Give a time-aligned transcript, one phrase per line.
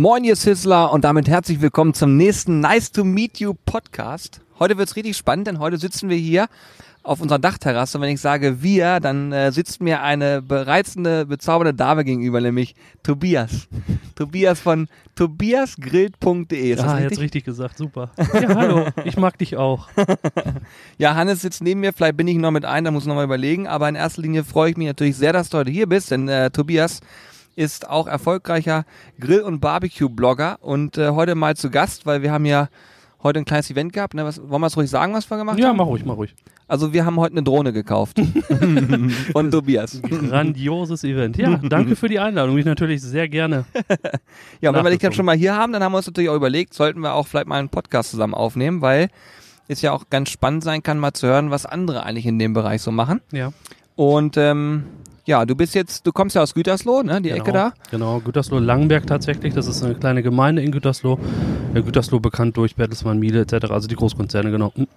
[0.00, 4.40] Moin, ihr Sizzler und damit herzlich willkommen zum nächsten Nice to Meet You Podcast.
[4.58, 6.46] Heute wird's richtig spannend, denn heute sitzen wir hier
[7.02, 7.98] auf unserer Dachterrasse.
[7.98, 12.74] Und wenn ich sage wir, dann äh, sitzt mir eine bereizende, bezaubernde Dame gegenüber, nämlich
[13.02, 13.68] Tobias.
[14.14, 16.72] Tobias von tobiasgrillt.de.
[16.72, 17.10] Ist ja, richtig?
[17.10, 18.10] jetzt richtig gesagt, super.
[18.40, 19.90] Ja, hallo, ich mag dich auch.
[20.96, 23.16] ja, Hannes sitzt neben mir, vielleicht bin ich noch mit ein, da muss ich noch
[23.16, 23.68] mal überlegen.
[23.68, 26.26] Aber in erster Linie freue ich mich natürlich sehr, dass du heute hier bist, denn
[26.28, 27.00] äh, Tobias
[27.56, 28.84] ist auch erfolgreicher
[29.18, 32.68] Grill- und Barbecue-Blogger und äh, heute mal zu Gast, weil wir haben ja
[33.22, 34.14] heute ein kleines Event gehabt.
[34.14, 34.24] Ne?
[34.24, 35.76] Was, wollen wir es ruhig sagen, was wir gemacht ja, haben?
[35.76, 36.34] Ja, mach ruhig, mach ruhig.
[36.68, 38.20] Also wir haben heute eine Drohne gekauft.
[39.32, 40.00] Von Tobias.
[40.02, 41.36] Grandioses Event.
[41.36, 42.56] Ja, danke für die Einladung.
[42.58, 43.64] Ich natürlich sehr gerne.
[44.60, 46.30] ja, und wenn wir dich dann schon mal hier haben, dann haben wir uns natürlich
[46.30, 49.08] auch überlegt, sollten wir auch vielleicht mal einen Podcast zusammen aufnehmen, weil
[49.66, 52.52] es ja auch ganz spannend sein kann, mal zu hören, was andere eigentlich in dem
[52.52, 53.20] Bereich so machen.
[53.32, 53.52] Ja.
[53.96, 54.84] Und ähm,
[55.30, 57.72] ja, du bist jetzt, du kommst ja aus Gütersloh, ne, die genau, Ecke da?
[57.92, 59.54] Genau, Gütersloh-Langenberg tatsächlich.
[59.54, 61.20] Das ist eine kleine Gemeinde in Gütersloh.
[61.72, 64.72] Ja, Gütersloh bekannt durch Bertelsmann, Miele etc., also die Großkonzerne, genau.
[64.74, 64.88] Hm.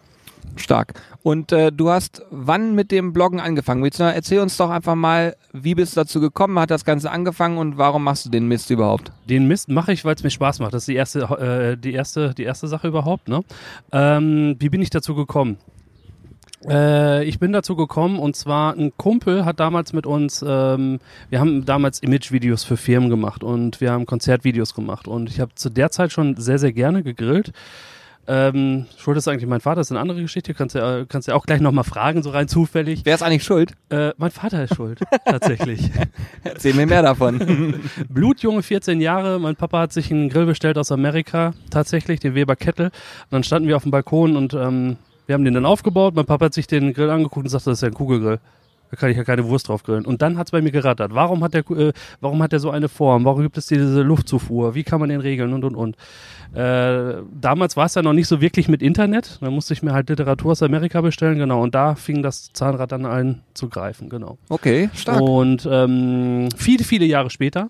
[0.55, 0.93] Stark.
[1.21, 3.83] Und äh, du hast wann mit dem Bloggen angefangen?
[3.85, 6.59] Erzähl uns doch einfach mal, wie bist du dazu gekommen?
[6.59, 9.11] Hat das Ganze angefangen und warum machst du den Mist überhaupt?
[9.29, 10.73] Den Mist mache ich, weil es mir Spaß macht.
[10.73, 13.29] Das ist die erste, äh, die erste, die erste Sache überhaupt.
[13.29, 13.43] Ne?
[13.91, 15.57] Ähm, wie bin ich dazu gekommen?
[16.67, 21.39] Äh, ich bin dazu gekommen und zwar ein Kumpel hat damals mit uns, ähm, wir
[21.39, 25.69] haben damals Image-Videos für Firmen gemacht und wir haben Konzertvideos gemacht und ich habe zu
[25.69, 27.51] der Zeit schon sehr, sehr gerne gegrillt.
[28.25, 31.27] Ähm, schuld ist eigentlich mein Vater, das ist eine andere Geschichte, kannst du ja, kannst
[31.27, 33.01] ja auch gleich nochmal fragen, so rein zufällig.
[33.03, 33.73] Wer ist eigentlich schuld?
[33.89, 35.91] Äh, mein Vater ist schuld, tatsächlich.
[36.45, 37.81] Erzähl mir mehr davon.
[38.09, 42.55] Blutjunge, 14 Jahre, mein Papa hat sich einen Grill bestellt aus Amerika, tatsächlich, den Weber
[42.55, 42.85] Kettle.
[42.85, 46.15] Und dann standen wir auf dem Balkon und ähm, wir haben den dann aufgebaut.
[46.15, 48.39] Mein Papa hat sich den Grill angeguckt und sagte, das ist ja ein Kugelgrill.
[48.93, 50.05] Da kann ich ja keine Wurst drauf grillen.
[50.05, 51.15] Und dann hat es bei mir gerattert.
[51.15, 53.25] Warum hat der, äh, warum hat der so eine Form?
[53.25, 54.75] Warum gibt es diese Luftzufuhr?
[54.75, 55.51] Wie kann man den regeln?
[55.51, 55.95] Und und und.
[56.55, 59.39] Äh, damals war es ja noch nicht so wirklich mit Internet.
[59.41, 61.63] Da musste ich mir halt Literatur aus Amerika bestellen, genau.
[61.63, 64.37] Und da fing das Zahnrad dann an zu greifen, genau.
[64.49, 65.21] Okay, stark.
[65.21, 67.69] Und ähm, viele, viele Jahre später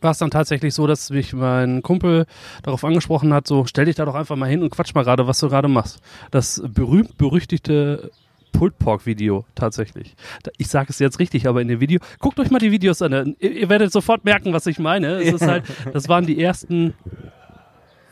[0.00, 2.26] war es dann tatsächlich so, dass mich mein Kumpel
[2.62, 5.26] darauf angesprochen hat, so stell dich da doch einfach mal hin und quatsch mal gerade,
[5.26, 6.00] was du gerade machst.
[6.30, 8.10] Das berühmt-berüchtigte
[8.52, 10.16] Pulled Pork Video tatsächlich.
[10.56, 13.36] Ich sage es jetzt richtig, aber in dem Video, guckt euch mal die Videos an.
[13.38, 15.16] Ihr, ihr werdet sofort merken, was ich meine.
[15.20, 16.94] Es ist halt, das waren die ersten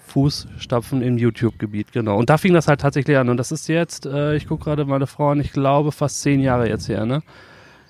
[0.09, 2.17] Fußstapfen im YouTube-Gebiet, genau.
[2.19, 3.29] Und da fing das halt tatsächlich an.
[3.31, 6.41] Und das ist jetzt, äh, ich gucke gerade meine Frau an, ich glaube fast zehn
[6.41, 7.23] Jahre jetzt her, ne?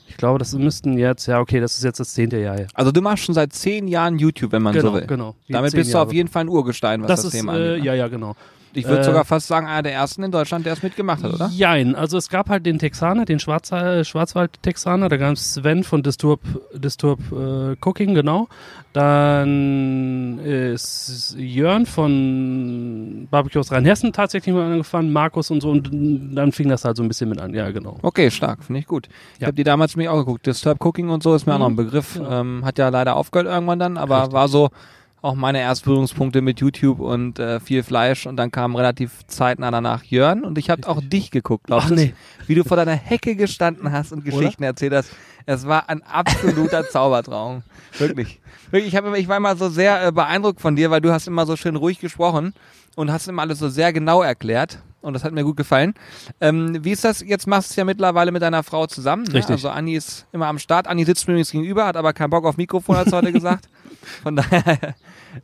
[0.08, 2.56] Ich glaube, das müssten jetzt, ja, okay, das ist jetzt das zehnte Jahr.
[2.56, 2.66] Hier.
[2.74, 5.06] Also du machst schon seit zehn Jahren YouTube, wenn man genau, so will.
[5.06, 7.56] Genau, Damit bist du auf jeden Fall ein Urgestein, was das, das ist, Thema äh,
[7.56, 7.80] angeht.
[7.80, 7.86] Ne?
[7.86, 8.36] Ja, ja, genau.
[8.76, 11.34] Ich würde äh, sogar fast sagen, einer der ersten in Deutschland, der es mitgemacht hat,
[11.34, 11.50] oder?
[11.52, 16.02] Jein, also es gab halt den Texaner, den Schwarz Schwarzwald-Texaner, da gab es Sven von
[16.02, 16.40] Disturb,
[16.74, 18.48] Disturb äh, Cooking, genau.
[18.92, 25.90] Dann ist Jörn von Barbecue aus Rheinhessen tatsächlich mal angefangen, Markus und so und
[26.36, 27.98] dann fing das halt so ein bisschen mit an, ja genau.
[28.02, 29.08] Okay, stark, finde ich gut.
[29.34, 29.46] Ich ja.
[29.48, 31.56] habe die damals mir auch geguckt, Disturb Cooking und so ist mir mhm.
[31.56, 32.16] auch noch ein Begriff.
[32.16, 32.40] Ja.
[32.40, 34.32] Ähm, hat ja leider aufgehört irgendwann dann, aber Richtig.
[34.34, 34.70] war so
[35.24, 40.04] auch meine Erstberührungspunkte mit YouTube und äh, viel Fleisch und dann kam relativ zeitnah danach
[40.04, 41.94] Jörn und ich habe auch dich geguckt, glaubst du?
[41.94, 42.14] Nee.
[42.46, 44.68] Wie du vor deiner Hecke gestanden hast und Geschichten Oder?
[44.68, 45.10] erzählt hast.
[45.46, 47.62] Es war ein absoluter Zaubertraum.
[47.98, 48.40] Wirklich.
[48.70, 51.26] Wirklich, ich, hab, ich war immer so sehr äh, beeindruckt von dir, weil du hast
[51.26, 52.52] immer so schön ruhig gesprochen
[52.94, 55.94] und hast immer alles so sehr genau erklärt und das hat mir gut gefallen.
[56.40, 57.20] Ähm, wie ist das?
[57.20, 59.24] Jetzt machst du es ja mittlerweile mit deiner Frau zusammen.
[59.24, 59.34] Ne?
[59.34, 59.52] Richtig.
[59.52, 60.86] Also Anni ist immer am Start.
[60.86, 63.68] Anni sitzt mir übrigens gegenüber, hat aber keinen Bock auf Mikrofon, hat sie heute gesagt.
[64.22, 64.94] Von daher,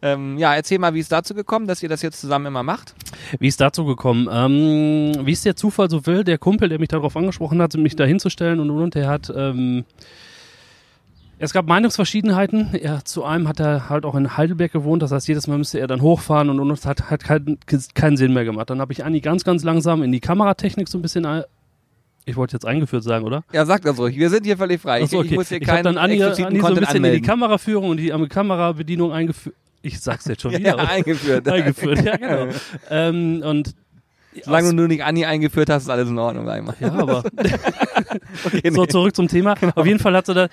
[0.03, 2.95] ähm, ja, erzähl mal, wie es dazu gekommen, dass ihr das jetzt zusammen immer macht.
[3.39, 4.29] Wie ist dazu gekommen?
[4.31, 7.97] Ähm, wie es der Zufall so will, der Kumpel, der mich darauf angesprochen hat, mich
[7.97, 9.85] da hinzustellen und und und, der hat ähm,
[11.43, 12.75] es gab Meinungsverschiedenheiten.
[12.75, 15.81] Er, zu einem hat er halt auch in Heidelberg gewohnt, das heißt, jedes Mal müsste
[15.81, 17.59] er dann hochfahren und, und es hat, hat keinen,
[17.95, 18.69] keinen Sinn mehr gemacht.
[18.69, 21.27] Dann habe ich Anni ganz, ganz langsam in die Kameratechnik so ein bisschen
[22.27, 23.43] ich wollte jetzt eingeführt sagen, oder?
[23.53, 24.17] Ja, sag das ruhig.
[24.17, 25.03] Wir sind hier völlig frei.
[25.03, 25.27] Achso, okay.
[25.27, 27.05] Ich, ich muss hier keinen dann Anni, Anni so ein bisschen anmelden.
[27.05, 29.57] in die Kameraführung und die Kamerabedienung eingeführt.
[29.83, 30.77] Ich sag's jetzt schon wieder.
[30.77, 31.49] ja, eingeführt.
[31.49, 32.49] eingeführt, ja, genau.
[32.91, 33.75] ähm, und
[34.45, 36.49] Solange du nur nicht Anni eingeführt hast, ist alles in Ordnung.
[36.49, 36.77] Einmal.
[36.79, 37.25] Ja, aber.
[38.45, 39.55] okay, so, zurück zum Thema.
[39.55, 39.73] Genau.
[39.75, 40.49] Auf jeden Fall hat sie da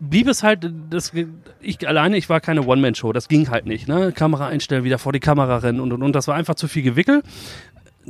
[0.00, 1.12] blieb es halt, das,
[1.60, 3.88] ich alleine, ich war keine One-Man-Show, das ging halt nicht.
[3.88, 4.12] Ne?
[4.12, 6.12] Kamera einstellen, wieder vor die Kamera rennen und und und.
[6.14, 7.22] Das war einfach zu viel Gewickel.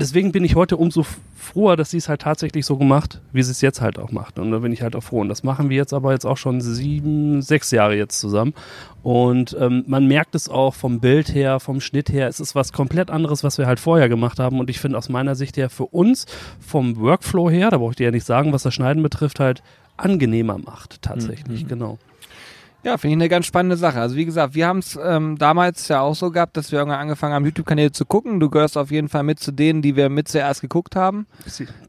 [0.00, 1.04] Deswegen bin ich heute umso
[1.34, 4.38] froher, dass sie es halt tatsächlich so gemacht, wie sie es jetzt halt auch macht.
[4.38, 5.20] Und da bin ich halt auch froh.
[5.20, 8.54] Und das machen wir jetzt aber jetzt auch schon sieben, sechs Jahre jetzt zusammen.
[9.02, 12.28] Und ähm, man merkt es auch vom Bild her, vom Schnitt her.
[12.28, 14.60] Es ist was komplett anderes, was wir halt vorher gemacht haben.
[14.60, 16.26] Und ich finde aus meiner Sicht her für uns
[16.60, 19.64] vom Workflow her, da brauche ich dir ja nicht sagen, was das Schneiden betrifft, halt
[19.96, 21.68] angenehmer macht, tatsächlich, mhm.
[21.68, 21.98] genau.
[22.84, 24.00] Ja, finde ich eine ganz spannende Sache.
[24.00, 27.00] Also wie gesagt, wir haben es ähm, damals ja auch so gehabt, dass wir irgendwann
[27.00, 28.38] angefangen haben, YouTube-Kanäle zu gucken.
[28.38, 31.26] Du gehörst auf jeden Fall mit zu denen, die wir mit zuerst geguckt haben.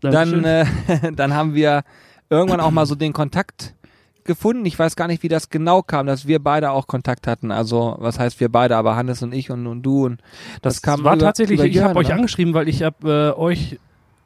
[0.01, 0.65] Dann, äh,
[1.15, 1.83] dann haben wir
[2.29, 3.75] irgendwann auch mal so den Kontakt
[4.23, 4.65] gefunden.
[4.65, 7.51] Ich weiß gar nicht, wie das genau kam, dass wir beide auch Kontakt hatten.
[7.51, 10.21] Also was heißt wir beide, aber Hannes und ich und, und du und
[10.61, 11.59] das, das kam war über, tatsächlich.
[11.59, 13.79] Über ich habe euch angeschrieben, weil ich habe äh, euch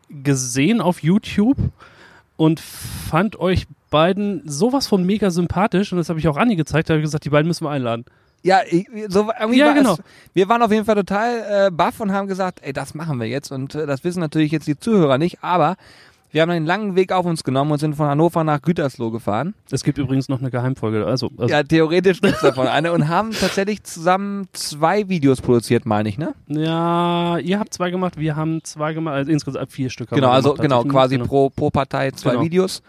[0.10, 1.58] gesehen auf YouTube
[2.36, 6.90] und fand euch beiden sowas von mega sympathisch und das habe ich auch Anni gezeigt,
[6.90, 8.06] da habe ich gesagt, die beiden müssen wir einladen.
[8.42, 9.94] Ja, ich, so irgendwie ja, genau.
[9.94, 10.00] Es,
[10.34, 13.28] wir waren auf jeden Fall total äh, baff und haben gesagt, ey, das machen wir
[13.28, 15.78] jetzt und äh, das wissen natürlich jetzt die Zuhörer nicht, aber
[16.32, 19.54] wir haben einen langen Weg auf uns genommen und sind von Hannover nach Gütersloh gefahren.
[19.70, 21.06] Es gibt übrigens noch eine Geheimfolge.
[21.06, 25.86] Also, also ja, theoretisch gibt es davon eine und haben tatsächlich zusammen zwei Videos produziert,
[25.86, 26.34] meine ich, ne?
[26.48, 30.10] Ja, ihr habt zwei gemacht, wir haben zwei gemacht, also insgesamt vier Stück.
[30.10, 31.28] Genau, also genau, quasi genau.
[31.28, 32.44] pro, pro Partei zwei genau.
[32.44, 32.82] Videos.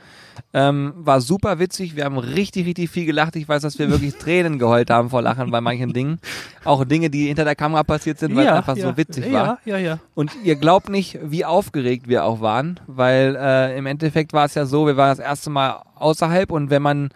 [0.52, 1.96] Ähm, war super witzig.
[1.96, 3.36] Wir haben richtig, richtig viel gelacht.
[3.36, 6.20] Ich weiß, dass wir wirklich Tränen geheult haben vor Lachen bei manchen Dingen.
[6.64, 8.88] Auch Dinge, die hinter der Kamera passiert sind, weil ja, es einfach ja.
[8.88, 9.58] so witzig war.
[9.64, 9.98] Ja, ja, ja.
[10.14, 14.54] Und ihr glaubt nicht, wie aufgeregt wir auch waren, weil äh, im Endeffekt war es
[14.54, 17.10] ja so, wir waren das erste Mal außerhalb und wenn man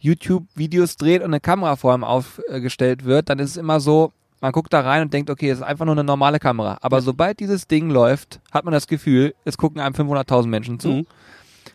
[0.00, 4.52] YouTube-Videos dreht und eine Kamera vor ihm aufgestellt wird, dann ist es immer so, man
[4.52, 6.76] guckt da rein und denkt, okay, es ist einfach nur eine normale Kamera.
[6.80, 10.88] Aber sobald dieses Ding läuft, hat man das Gefühl, es gucken einem 500.000 Menschen zu.
[10.88, 11.06] Mhm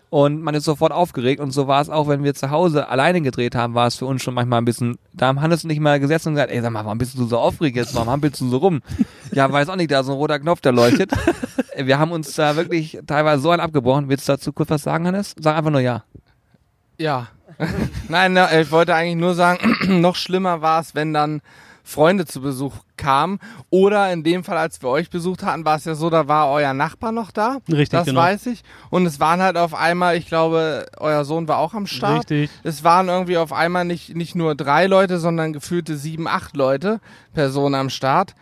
[0.10, 3.22] und man ist sofort aufgeregt und so war es auch, wenn wir zu Hause alleine
[3.22, 6.00] gedreht haben, war es für uns schon manchmal ein bisschen, da haben Hannes nicht mal
[6.00, 8.50] gesessen und gesagt, ey, sag mal, warum bist du so aufgeregt jetzt, warum hampelst du
[8.50, 8.82] so rum?
[9.32, 11.12] ja, weiß auch nicht, da ist ein roter Knopf, der leuchtet.
[11.78, 14.10] wir haben uns da wirklich teilweise so ein abgebrochen.
[14.10, 15.36] Willst du dazu kurz was sagen, Hannes?
[15.40, 16.04] Sag einfach nur ja.
[16.98, 17.28] Ja.
[18.10, 21.42] Nein, ich wollte eigentlich nur sagen, noch schlimmer war es, wenn dann
[21.88, 23.40] Freunde zu Besuch kamen.
[23.70, 26.52] Oder in dem Fall, als wir euch besucht hatten, war es ja so, da war
[26.52, 27.60] euer Nachbar noch da.
[27.70, 28.20] Richtig, das genau.
[28.20, 28.64] weiß ich.
[28.90, 32.30] Und es waren halt auf einmal, ich glaube, euer Sohn war auch am Start.
[32.30, 32.50] Richtig.
[32.64, 37.00] Es waren irgendwie auf einmal nicht, nicht nur drei Leute, sondern gefühlte sieben, acht Leute,
[37.34, 38.36] Personen am Start.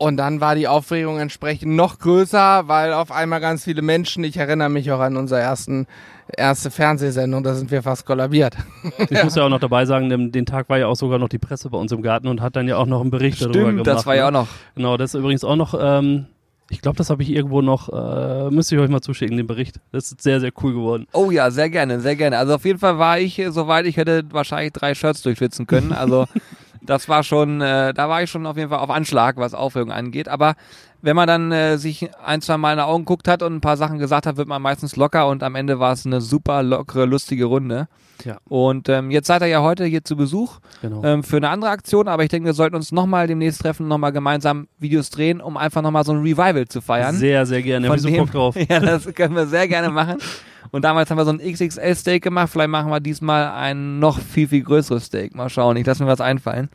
[0.00, 4.38] Und dann war die Aufregung entsprechend noch größer, weil auf einmal ganz viele Menschen, ich
[4.38, 5.86] erinnere mich auch an unseren ersten
[6.34, 8.56] erste Fernsehsendung, da sind wir fast kollabiert.
[8.96, 9.24] Ich ja.
[9.24, 11.68] muss ja auch noch dabei sagen, den, Tag war ja auch sogar noch die Presse
[11.68, 13.86] bei uns im Garten und hat dann ja auch noch einen Bericht Stimmt, darüber gemacht.
[13.88, 14.38] das war ja ne?
[14.38, 14.48] auch noch.
[14.74, 16.28] Genau, das ist übrigens auch noch, ähm,
[16.70, 19.80] ich glaube, das habe ich irgendwo noch, äh, müsste ich euch mal zuschicken, den Bericht.
[19.92, 21.08] Das ist sehr, sehr cool geworden.
[21.12, 22.38] Oh ja, sehr gerne, sehr gerne.
[22.38, 25.92] Also auf jeden Fall war ich, soweit ich hätte wahrscheinlich drei Shirts durchschwitzen können.
[25.92, 26.24] Also
[26.82, 29.92] das war schon, äh, da war ich schon auf jeden Fall auf Anschlag, was Aufregung
[29.92, 30.28] angeht.
[30.28, 30.54] Aber
[31.02, 33.60] wenn man dann äh, sich ein, zwei Mal in die Augen guckt hat und ein
[33.60, 36.62] paar Sachen gesagt hat, wird man meistens locker und am Ende war es eine super
[36.62, 37.88] lockere, lustige Runde.
[38.24, 38.38] Ja.
[38.44, 41.02] Und ähm, jetzt seid ihr ja heute hier zu Besuch genau.
[41.04, 44.12] ähm, für eine andere Aktion, aber ich denke, wir sollten uns nochmal demnächst treffen, nochmal
[44.12, 47.16] gemeinsam Videos drehen, um einfach nochmal so ein Revival zu feiern.
[47.16, 47.86] Sehr, sehr gerne.
[47.86, 48.56] Von dem, Bock drauf.
[48.68, 50.18] ja, das können wir sehr gerne machen.
[50.70, 52.50] Und damals haben wir so ein XXL-Steak gemacht.
[52.50, 55.34] Vielleicht machen wir diesmal ein noch viel, viel größeres Steak.
[55.34, 55.76] Mal schauen.
[55.76, 56.68] Ich lasse mir was einfallen.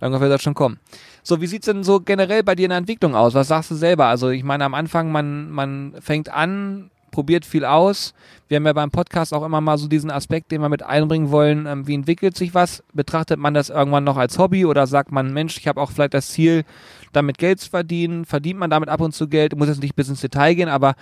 [0.00, 0.78] Irgendwann wird das schon kommen.
[1.22, 3.34] So, wie sieht's denn so generell bei dir in der Entwicklung aus?
[3.34, 4.06] Was sagst du selber?
[4.06, 8.12] Also, ich meine, am Anfang, man, man fängt an, probiert viel aus.
[8.46, 11.30] Wir haben ja beim Podcast auch immer mal so diesen Aspekt, den wir mit einbringen
[11.30, 11.66] wollen.
[11.66, 12.84] Ähm, wie entwickelt sich was?
[12.92, 16.12] Betrachtet man das irgendwann noch als Hobby oder sagt man, Mensch, ich habe auch vielleicht
[16.12, 16.64] das Ziel,
[17.12, 18.26] damit Geld zu verdienen?
[18.26, 19.56] Verdient man damit ab und zu Geld?
[19.56, 20.94] Muss jetzt nicht bis ins Detail gehen, aber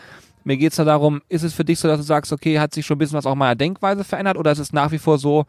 [0.45, 2.87] mir geht's da darum, ist es für dich so, dass du sagst, okay, hat sich
[2.87, 5.47] schon ein bisschen was auch meiner Denkweise verändert oder ist es nach wie vor so,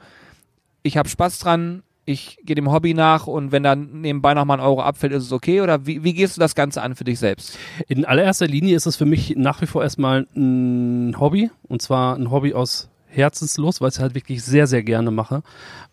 [0.83, 4.55] ich habe Spaß dran, ich gehe dem Hobby nach und wenn dann nebenbei noch mal
[4.55, 5.61] ein Euro abfällt, ist es okay?
[5.61, 7.57] Oder wie, wie gehst du das Ganze an für dich selbst?
[7.87, 12.15] In allererster Linie ist es für mich nach wie vor erstmal ein Hobby und zwar
[12.15, 15.41] ein Hobby aus Herzenslust, weil ich es halt wirklich sehr, sehr gerne mache.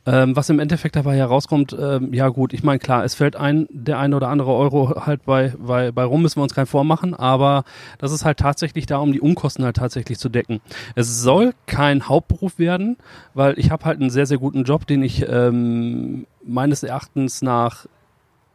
[0.04, 3.68] Ähm, was im Endeffekt dabei herauskommt, ähm, ja gut, ich meine, klar, es fällt ein,
[3.70, 7.14] der eine oder andere Euro halt bei, bei, bei rum, müssen wir uns kein vormachen,
[7.14, 7.62] aber
[7.98, 10.60] das ist halt tatsächlich da, um die Unkosten halt tatsächlich zu decken.
[10.96, 12.96] Es soll kein Hauptberuf werden,
[13.34, 17.86] weil ich habe halt einen sehr, sehr guten Job, den ich ähm, meines Erachtens nach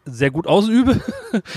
[0.10, 1.00] sehr gut ausübe.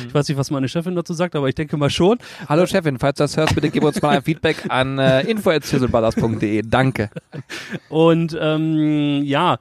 [0.06, 2.18] Ich weiß nicht, was meine Chefin dazu sagt, aber ich denke mal schon.
[2.48, 6.62] Hallo Chefin, falls du das hörst, bitte gib uns mal ein Feedback an äh, info.zizzleballers.de.
[6.62, 7.10] Danke.
[7.88, 9.58] Und ähm, ja,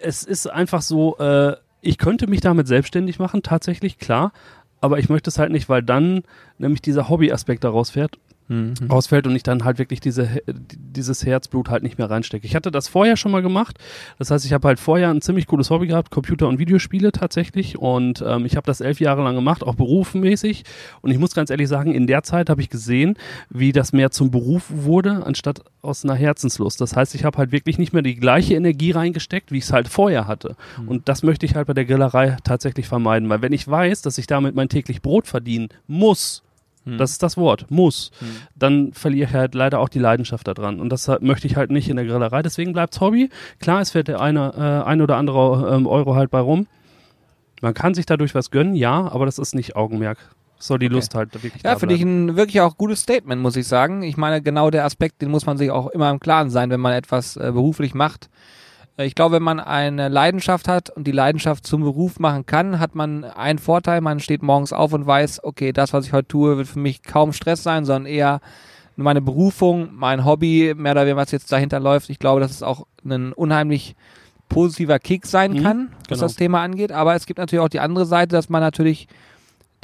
[0.00, 4.32] es ist einfach so, äh, ich könnte mich damit selbstständig machen, tatsächlich, klar.
[4.80, 6.22] Aber ich möchte es halt nicht, weil dann
[6.58, 8.74] nämlich dieser Hobbyaspekt daraus fährt mhm.
[8.88, 12.46] ausfällt und ich dann halt wirklich diese, dieses Herzblut halt nicht mehr reinstecke.
[12.46, 13.78] Ich hatte das vorher schon mal gemacht.
[14.18, 17.78] Das heißt, ich habe halt vorher ein ziemlich cooles Hobby gehabt, Computer- und Videospiele tatsächlich.
[17.78, 20.64] Und ähm, ich habe das elf Jahre lang gemacht, auch berufsmäßig.
[21.02, 23.16] Und ich muss ganz ehrlich sagen, in der Zeit habe ich gesehen,
[23.50, 26.80] wie das mehr zum Beruf wurde, anstatt aus einer Herzenslust.
[26.80, 29.72] Das heißt, ich habe halt wirklich nicht mehr die gleiche Energie reingesteckt, wie ich es
[29.72, 30.56] halt vorher hatte.
[30.80, 30.88] Mhm.
[30.88, 33.28] Und das möchte ich halt bei der Grillerei tatsächlich vermeiden.
[33.28, 36.42] Weil wenn ich weiß, dass ich damit mein täglich Brot verdienen muss,
[36.86, 36.98] Hm.
[36.98, 37.66] Das ist das Wort.
[37.68, 38.10] Muss.
[38.20, 38.28] Hm.
[38.54, 40.80] Dann verliere ich halt leider auch die Leidenschaft daran.
[40.80, 42.42] Und das möchte ich halt nicht in der Grillerei.
[42.42, 43.28] Deswegen bleibt's Hobby.
[43.60, 46.66] Klar, es fährt der eine, äh, ein oder andere ähm, Euro halt bei rum.
[47.60, 50.18] Man kann sich dadurch was gönnen, ja, aber das ist nicht Augenmerk.
[50.58, 50.94] Soll die okay.
[50.94, 54.02] Lust halt wirklich Ja, finde ich ein wirklich auch gutes Statement, muss ich sagen.
[54.02, 56.80] Ich meine, genau der Aspekt, den muss man sich auch immer im Klaren sein, wenn
[56.80, 58.30] man etwas äh, beruflich macht.
[58.96, 62.78] Äh, ich glaube, wenn man eine Leidenschaft hat und die Leidenschaft zum Beruf machen kann,
[62.78, 64.00] hat man einen Vorteil.
[64.00, 67.02] Man steht morgens auf und weiß, okay, das, was ich heute tue, wird für mich
[67.02, 68.40] kaum Stress sein, sondern eher
[68.96, 72.08] meine Berufung, mein Hobby, mehr oder weniger, was jetzt dahinter läuft.
[72.08, 73.94] Ich glaube, das ist auch ein unheimlich
[74.48, 76.20] positiver Kick sein mhm, kann, was genau.
[76.22, 76.92] das Thema angeht.
[76.92, 79.08] Aber es gibt natürlich auch die andere Seite, dass man natürlich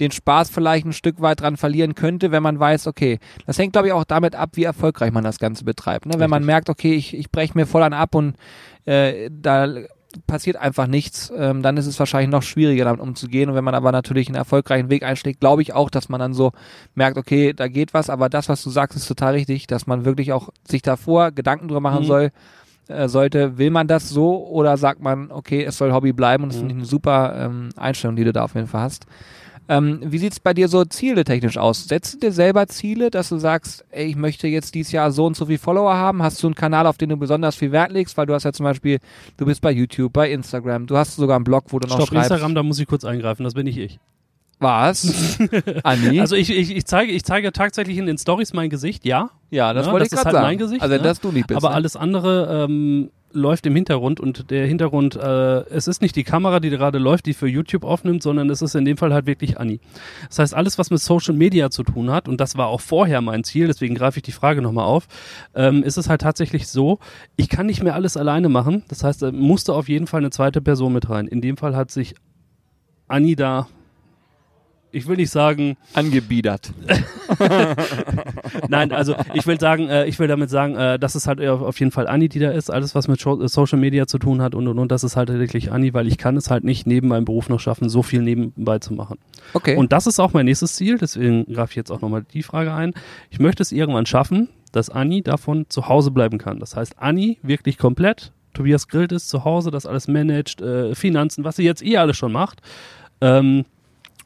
[0.03, 3.73] den Spaß vielleicht ein Stück weit dran verlieren könnte, wenn man weiß, okay, das hängt
[3.73, 6.07] glaube ich auch damit ab, wie erfolgreich man das Ganze betreibt.
[6.07, 6.15] Ne?
[6.19, 8.37] Wenn man merkt, okay, ich, ich breche mir voll an ab und
[8.85, 9.69] äh, da
[10.27, 13.49] passiert einfach nichts, ähm, dann ist es wahrscheinlich noch schwieriger damit umzugehen.
[13.49, 16.35] Und wenn man aber natürlich einen erfolgreichen Weg einschlägt, glaube ich auch, dass man dann
[16.35, 16.53] so
[16.95, 20.05] merkt, okay, da geht was, aber das, was du sagst, ist total richtig, dass man
[20.05, 22.09] wirklich auch sich davor Gedanken drüber machen mhm.
[22.09, 22.31] soll,
[22.89, 26.51] äh, sollte, will man das so oder sagt man, okay, es soll Hobby bleiben und
[26.51, 26.61] das mhm.
[26.61, 29.07] finde ich eine super ähm, Einstellung, die du da auf jeden Fall hast.
[29.69, 31.85] Ähm, wie sieht es bei dir so Ziele technisch aus?
[31.85, 35.27] Setzt du dir selber Ziele, dass du sagst, ey, ich möchte jetzt dieses Jahr so
[35.27, 36.23] und so viel Follower haben?
[36.23, 38.17] Hast du einen Kanal, auf den du besonders viel Wert legst?
[38.17, 38.99] Weil du hast ja zum Beispiel,
[39.37, 42.09] du bist bei YouTube, bei Instagram, du hast sogar einen Blog, wo du noch Stopp,
[42.09, 42.31] schreibst.
[42.31, 43.99] Instagram, da muss ich kurz eingreifen, das bin nicht ich.
[44.63, 45.39] Was?
[45.83, 46.21] Anni?
[46.21, 49.31] Also ich, ich, ich, zeige, ich zeige tatsächlich in den Stories mein Gesicht, ja.
[49.51, 50.47] Ja, das ja, wollte das ich gerade halt sagen.
[50.47, 51.03] Mein Gesicht, also, ne?
[51.03, 51.57] dass du nicht bist.
[51.57, 51.75] Aber ne?
[51.75, 56.61] alles andere ähm, läuft im Hintergrund und der Hintergrund, äh, es ist nicht die Kamera,
[56.61, 59.59] die gerade läuft, die für YouTube aufnimmt, sondern es ist in dem Fall halt wirklich
[59.59, 59.81] Anni.
[60.29, 63.21] Das heißt, alles, was mit Social Media zu tun hat, und das war auch vorher
[63.21, 65.07] mein Ziel, deswegen greife ich die Frage nochmal auf,
[65.55, 66.99] ähm, ist es halt tatsächlich so,
[67.37, 68.85] ich kann nicht mehr alles alleine machen.
[68.89, 71.27] Das heißt, da musste auf jeden Fall eine zweite Person mit rein.
[71.27, 72.15] In dem Fall hat sich
[73.09, 73.67] Anni da
[74.93, 76.73] ich will nicht sagen angebiedert.
[78.69, 81.81] Nein, also ich will sagen, äh, ich will damit sagen, äh, dass es halt auf
[81.81, 84.55] jeden Fall Anni, die da ist, alles was mit Show, Social Media zu tun hat
[84.55, 87.09] und und und, das ist halt wirklich Anni, weil ich kann es halt nicht neben
[87.09, 89.19] meinem Beruf noch schaffen, so viel nebenbei zu machen.
[89.55, 89.77] Okay.
[89.77, 92.73] Und das ist auch mein nächstes Ziel, deswegen greife ich jetzt auch nochmal die Frage
[92.75, 92.93] ein.
[93.31, 96.61] Ich möchte es irgendwann schaffen, dass Anni davon zu Hause bleiben kann.
[96.61, 101.45] Das heißt, Anni wirklich komplett Tobias grillt ist zu Hause, das alles managt, äh, Finanzen,
[101.45, 102.61] was sie jetzt eh alles schon macht.
[103.23, 103.65] Ähm,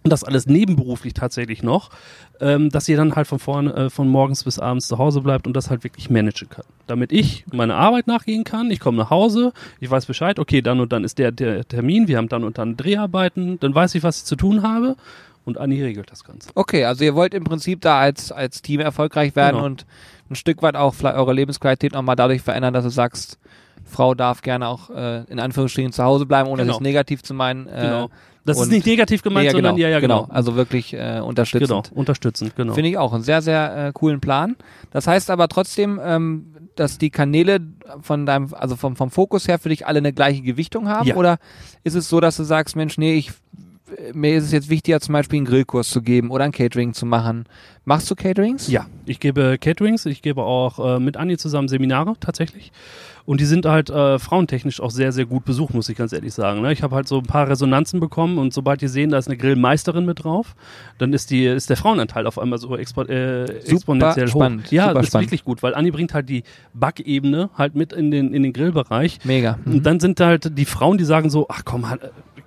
[0.06, 1.90] und das alles nebenberuflich tatsächlich noch,
[2.38, 5.48] ähm, dass ihr dann halt von vorne, äh, von morgens bis abends zu Hause bleibt
[5.48, 6.64] und das halt wirklich managen kann.
[6.86, 10.78] Damit ich meine Arbeit nachgehen kann, ich komme nach Hause, ich weiß Bescheid, okay, dann
[10.78, 14.04] und dann ist der, der Termin, wir haben dann und dann Dreharbeiten, dann weiß ich,
[14.04, 14.94] was ich zu tun habe
[15.44, 16.50] und Anni regelt das Ganze.
[16.54, 19.66] Okay, also ihr wollt im Prinzip da als, als Team erfolgreich werden genau.
[19.66, 19.86] und
[20.30, 23.40] ein Stück weit auch vielleicht eure Lebensqualität nochmal dadurch verändern, dass du sagst,
[23.86, 26.74] Frau darf gerne auch äh, in Anführungsstrichen zu Hause bleiben, ohne genau.
[26.74, 27.66] es negativ zu meinen.
[27.66, 28.10] Äh, genau.
[28.44, 30.22] Das ist nicht negativ gemeint, ja, sondern genau, ja, ja, genau.
[30.22, 30.34] genau.
[30.34, 31.88] Also wirklich äh, unterstützend.
[31.88, 32.74] Genau, unterstützend, genau.
[32.74, 34.54] Finde ich auch einen sehr, sehr äh, coolen Plan.
[34.92, 37.60] Das heißt aber trotzdem, ähm, dass die Kanäle
[38.02, 41.08] von deinem, also vom, vom Fokus her für dich alle eine gleiche Gewichtung haben?
[41.08, 41.16] Ja.
[41.16, 41.38] Oder
[41.82, 43.32] ist es so, dass du sagst, Mensch, nee, ich
[44.12, 47.06] mir ist es jetzt wichtiger, zum Beispiel einen Grillkurs zu geben oder ein Catering zu
[47.06, 47.44] machen.
[47.88, 48.66] Machst du Caterings?
[48.66, 50.06] Ja, ich gebe Caterings.
[50.06, 52.72] Ich gebe auch äh, mit Anni zusammen Seminare tatsächlich.
[53.26, 56.34] Und die sind halt äh, frauentechnisch auch sehr, sehr gut besucht, muss ich ganz ehrlich
[56.34, 56.62] sagen.
[56.62, 56.72] Ne?
[56.72, 59.36] Ich habe halt so ein paar Resonanzen bekommen und sobald die sehen, da ist eine
[59.36, 60.56] Grillmeisterin mit drauf,
[60.98, 64.72] dann ist, die, ist der Frauenanteil auf einmal so expo äh, exponentiell spannend, hoch.
[64.72, 65.26] Ja, super das ist spannend.
[65.28, 66.42] wirklich gut, weil Anni bringt halt die
[66.74, 69.20] Backebene halt mit in den, in den Grillbereich.
[69.22, 69.60] Mega.
[69.64, 69.74] Mhm.
[69.74, 71.86] Und dann sind halt die Frauen, die sagen so, ach komm,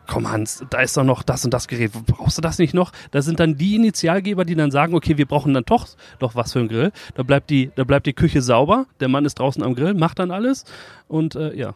[0.09, 2.91] komm Hans, da ist doch noch das und das Gerät, brauchst du das nicht noch?
[3.11, 5.87] Das sind dann die Initialgeber, die dann sagen, okay, wir brauchen dann doch,
[6.19, 6.91] doch was für einen Grill.
[7.15, 10.19] Da bleibt die, da bleibt die Küche sauber, der Mann ist draußen am Grill, macht
[10.19, 10.65] dann alles
[11.07, 11.75] und äh, ja.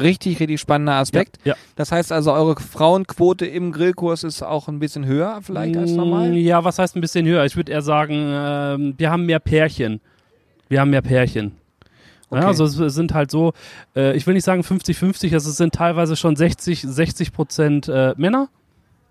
[0.00, 1.38] Richtig, richtig spannender Aspekt.
[1.44, 1.58] Ja, ja.
[1.74, 6.30] Das heißt also, eure Frauenquote im Grillkurs ist auch ein bisschen höher vielleicht als normal?
[6.30, 7.44] Mm, ja, was heißt ein bisschen höher?
[7.46, 10.00] Ich würde eher sagen, äh, wir haben mehr Pärchen.
[10.68, 11.56] Wir haben mehr Pärchen.
[12.30, 12.42] Okay.
[12.42, 13.52] Ja, also es sind halt so,
[13.96, 18.14] äh, ich will nicht sagen 50-50, also es sind teilweise schon 60, 60 Prozent äh,
[18.16, 18.48] Männer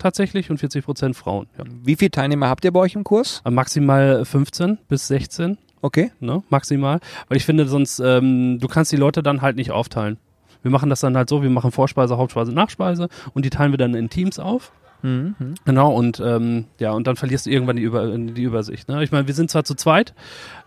[0.01, 1.47] tatsächlich und 40 Prozent Frauen.
[1.57, 1.63] Ja.
[1.83, 3.41] Wie viele Teilnehmer habt ihr bei euch im Kurs?
[3.45, 5.57] Äh, maximal 15 bis 16.
[5.81, 6.11] Okay.
[6.19, 6.99] Ne, maximal.
[7.27, 10.17] Weil ich finde, sonst, ähm, du kannst die Leute dann halt nicht aufteilen.
[10.61, 13.77] Wir machen das dann halt so, wir machen Vorspeise, Hauptspeise, Nachspeise und die teilen wir
[13.77, 14.71] dann in Teams auf.
[15.03, 15.55] Mhm.
[15.65, 18.87] Genau, und ähm, ja, und dann verlierst du irgendwann die, Über die Übersicht.
[18.87, 19.03] Ne?
[19.03, 20.13] Ich meine, wir sind zwar zu zweit,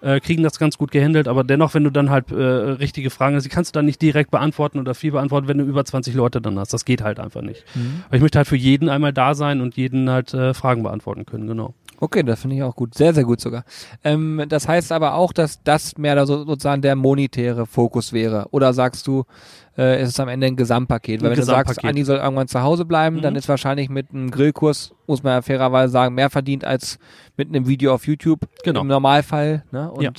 [0.01, 3.37] äh, kriegen das ganz gut gehandelt, aber dennoch, wenn du dann halt äh, richtige Fragen
[3.37, 6.15] hast, die kannst du dann nicht direkt beantworten oder viel beantworten, wenn du über 20
[6.15, 6.73] Leute dann hast.
[6.73, 7.65] Das geht halt einfach nicht.
[7.75, 8.05] Mhm.
[8.07, 11.27] Aber ich möchte halt für jeden einmal da sein und jeden halt äh, Fragen beantworten
[11.27, 11.75] können, genau.
[12.01, 12.95] Okay, das finde ich auch gut.
[12.95, 13.65] Sehr, sehr gut sogar.
[14.03, 18.49] Ähm, das heißt aber auch, dass das mehr da so, sozusagen der monetäre Fokus wäre.
[18.51, 19.25] Oder sagst du,
[19.77, 21.21] äh, ist es am Ende ein Gesamtpaket.
[21.23, 21.89] Weil Ein wenn du sagst, Gesamtpaket.
[21.91, 23.39] Andi soll irgendwann zu Hause bleiben, dann Mhm.
[23.39, 26.99] ist wahrscheinlich mit einem Grillkurs, muss man ja fairerweise sagen, mehr verdient als
[27.37, 28.81] mit einem Video auf YouTube Genau.
[28.83, 29.65] im Normalfall.
[29.73, 29.91] Ne?
[29.91, 30.11] Und Ja.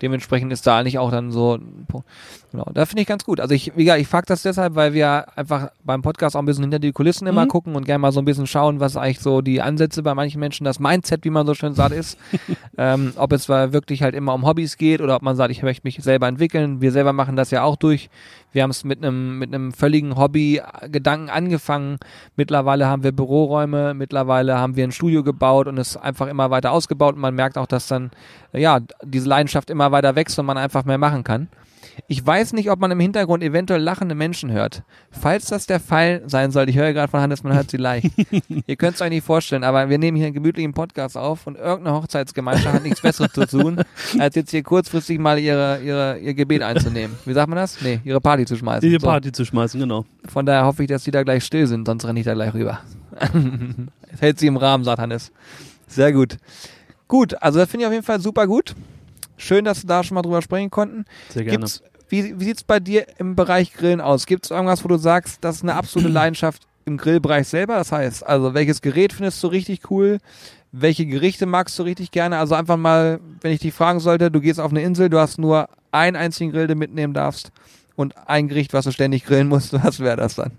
[0.00, 2.06] dementsprechend ist da eigentlich auch dann so, ein Punkt.
[2.50, 3.38] genau, da finde ich ganz gut.
[3.40, 6.46] Also ich, wie gesagt, ich frage das deshalb, weil wir einfach beim Podcast auch ein
[6.46, 7.48] bisschen hinter die Kulissen immer Mhm.
[7.48, 10.40] gucken und gerne mal so ein bisschen schauen, was eigentlich so die Ansätze bei manchen
[10.40, 12.18] Menschen, das Mindset, wie man so schön sagt, ist.
[12.78, 15.82] ähm, ob es wirklich halt immer um Hobbys geht oder ob man sagt, ich möchte
[15.84, 16.80] mich selber entwickeln.
[16.80, 18.08] Wir selber machen das ja auch durch.
[18.52, 21.98] Wir haben es mit einem mit einem völligen Hobby-Gedanken angefangen.
[22.36, 26.72] Mittlerweile haben wir Büroräume, mittlerweile haben wir ein Studio gebaut und es einfach immer weiter
[26.72, 28.10] ausgebaut und man merkt auch, dass dann
[28.52, 31.48] ja diese Leidenschaft immer weiter wächst und man einfach mehr machen kann.
[32.08, 34.82] Ich weiß nicht, ob man im Hintergrund eventuell lachende Menschen hört.
[35.10, 38.10] Falls das der Fall sein sollte, ich höre gerade von Hannes, man hört sie leicht.
[38.66, 41.56] Ihr könnt es euch nicht vorstellen, aber wir nehmen hier einen gemütlichen Podcast auf und
[41.56, 43.82] irgendeine Hochzeitsgemeinschaft hat nichts Besseres zu tun,
[44.18, 47.16] als jetzt hier kurzfristig mal ihre, ihre, ihr Gebet einzunehmen.
[47.24, 47.80] Wie sagt man das?
[47.82, 48.88] Nee, ihre Party zu schmeißen.
[48.88, 49.06] Die So.
[49.06, 50.04] Party zu schmeißen, genau.
[50.26, 52.54] Von daher hoffe ich, dass die da gleich still sind, sonst renne ich da gleich
[52.54, 52.80] rüber.
[54.14, 55.32] Es hält sie im Rahmen, sagt Hannes.
[55.86, 56.36] Sehr gut.
[57.08, 58.74] Gut, also das finde ich auf jeden Fall super gut.
[59.42, 61.04] Schön, dass wir da schon mal drüber sprechen konnten.
[61.30, 61.58] Sehr gerne.
[61.58, 64.26] Gibt's, wie wie sieht es bei dir im Bereich Grillen aus?
[64.26, 67.76] Gibt es irgendwas, wo du sagst, das ist eine absolute Leidenschaft im Grillbereich selber?
[67.76, 70.18] Das heißt, also welches Gerät findest du richtig cool?
[70.70, 72.38] Welche Gerichte magst du richtig gerne?
[72.38, 75.38] Also einfach mal, wenn ich dich fragen sollte, du gehst auf eine Insel, du hast
[75.38, 77.50] nur einen einzigen Grill, den du mitnehmen darfst
[77.96, 80.52] und ein Gericht, was du ständig grillen musst, was wäre das dann?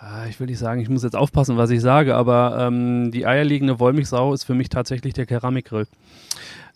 [0.00, 3.26] Ah, Ich will nicht sagen, ich muss jetzt aufpassen, was ich sage, aber ähm, die
[3.26, 5.86] eierlegende Wollmilchsau ist für mich tatsächlich der Keramikgrill.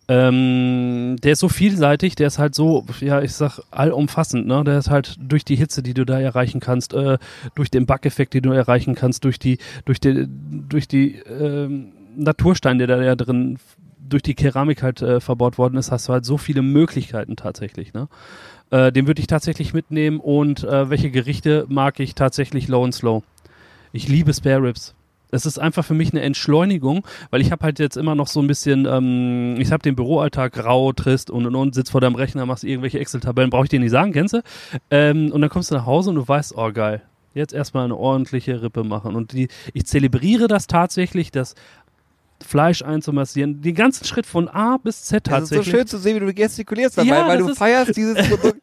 [0.06, 4.62] Ähm, der ist so vielseitig, der ist halt so, ja, ich sag, allumfassend, ne?
[4.64, 7.18] Der ist halt durch die Hitze, die du da erreichen kannst, äh,
[7.54, 12.78] durch den Backeffekt, den du erreichen kannst, durch die, durch die, durch die ähm, Naturstein,
[12.78, 13.58] der da ja drin
[14.06, 17.94] durch die Keramik halt äh, verbaut worden ist, hast du halt so viele Möglichkeiten tatsächlich,
[17.94, 18.08] ne?
[18.70, 22.94] Äh, den würde ich tatsächlich mitnehmen und äh, welche Gerichte mag ich tatsächlich low and
[22.94, 23.22] slow.
[23.92, 24.94] Ich liebe Spare Ribs.
[25.34, 28.40] Es ist einfach für mich eine Entschleunigung, weil ich habe halt jetzt immer noch so
[28.40, 32.14] ein bisschen, ähm, ich habe den Büroalltag grau, trist und und und, sitz vor deinem
[32.14, 34.42] Rechner, machst irgendwelche Excel-Tabellen, brauche ich dir nicht sagen, kennst du?
[34.90, 37.02] Ähm, und dann kommst du nach Hause und du weißt, oh geil,
[37.34, 39.16] jetzt erstmal eine ordentliche Rippe machen.
[39.16, 41.54] Und die, ich zelebriere das tatsächlich, das
[42.44, 45.68] Fleisch einzumassieren, den ganzen Schritt von A bis Z Es ist so tatsächlich.
[45.70, 48.60] schön zu sehen, wie du gestikulierst dabei, Ja, weil das du feierst dieses Produkt.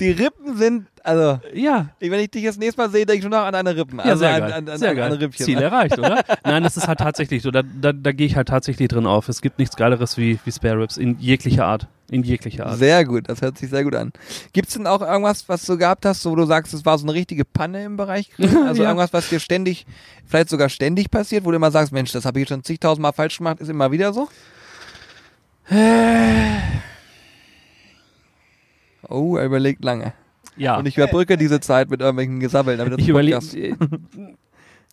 [0.00, 3.30] Die Rippen sind, also, Ja, wenn ich dich das nächste Mal sehe, denke ich schon
[3.32, 3.98] noch an deine Rippen.
[3.98, 4.52] Ja, Also sehr an, geil.
[4.52, 5.12] an, an, sehr geil.
[5.14, 5.46] Rippchen.
[5.46, 6.22] Ziel erreicht, oder?
[6.44, 7.50] Nein, das ist halt tatsächlich so.
[7.50, 9.28] Da, da, da gehe ich halt tatsächlich drin auf.
[9.28, 11.88] Es gibt nichts Geileres wie, wie Spare Ribs in jeglicher Art.
[12.10, 12.78] In jeglicher Art.
[12.78, 14.12] Sehr gut, das hört sich sehr gut an.
[14.52, 17.06] Gibt es denn auch irgendwas, was du gehabt hast, wo du sagst, es war so
[17.06, 18.56] eine richtige Panne im Bereich Grillen?
[18.66, 18.90] Also Ja.
[18.90, 19.86] irgendwas, was dir ständig,
[20.26, 23.38] vielleicht sogar ständig passiert, wo du immer sagst, Mensch, das habe ich schon zigtausendmal falsch
[23.38, 24.28] gemacht, ist immer wieder so?
[29.08, 30.14] Oh, er überlegt lange.
[30.56, 30.76] Ja.
[30.78, 32.78] Und ich überbrücke diese Zeit mit irgendwelchen Gesabbeln.
[32.78, 33.38] Damit das Ich überlege.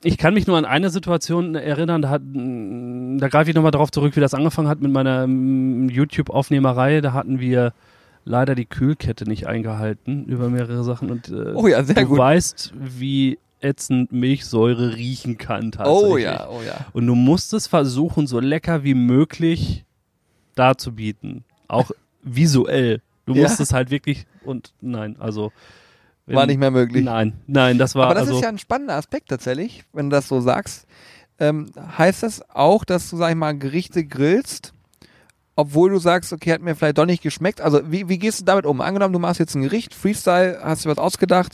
[0.04, 3.92] Ich kann mich nur an eine Situation erinnern, da, hat, da greife ich nochmal darauf
[3.92, 7.02] zurück, wie das angefangen hat mit meiner mm, YouTube-Aufnehmerei.
[7.02, 7.74] Da hatten wir
[8.26, 11.12] leider die Kühlkette nicht eingehalten über mehrere Sachen.
[11.12, 12.18] Und äh, Oh ja, sehr du gut.
[12.18, 16.12] weißt, wie ätzend Milchsäure riechen kann tatsächlich.
[16.12, 16.86] Oh ja, oh ja.
[16.94, 19.86] Und du musst es versuchen, so lecker wie möglich
[20.56, 21.44] darzubieten.
[21.68, 21.92] Auch
[22.24, 23.02] visuell.
[23.26, 23.44] Du Ja.
[23.44, 25.52] musst es halt wirklich und nein, also
[26.36, 27.04] War nicht mehr möglich.
[27.04, 30.16] Nein, nein, das war Aber das also ist ja ein spannender Aspekt tatsächlich, wenn du
[30.16, 30.88] das so sagst.
[31.40, 34.74] Ähm, heißt das auch, dass du, sag ich mal, Gerichte grillst,
[35.56, 37.62] obwohl du sagst, okay, hat mir vielleicht doch nicht geschmeckt?
[37.62, 38.82] Also wie, wie gehst du damit um?
[38.82, 41.54] Angenommen, du machst jetzt ein Gericht, Freestyle, hast dir was ausgedacht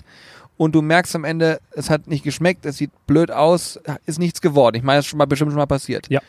[0.58, 4.42] und du merkst am Ende, es hat nicht geschmeckt, es sieht blöd aus, ist nichts
[4.42, 4.76] geworden.
[4.76, 6.08] Ich meine, das ist schon mal bestimmt schon mal passiert.
[6.10, 6.20] Ja.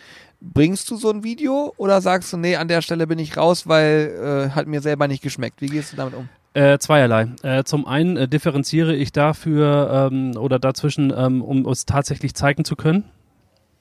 [0.40, 3.66] Bringst du so ein Video oder sagst du, nee, an der Stelle bin ich raus,
[3.66, 5.60] weil äh, hat mir selber nicht geschmeckt?
[5.60, 6.28] Wie gehst du damit um?
[6.58, 7.28] Äh, zweierlei.
[7.42, 12.64] Äh, zum einen äh, differenziere ich dafür ähm, oder dazwischen, ähm, um es tatsächlich zeigen
[12.64, 13.04] zu können,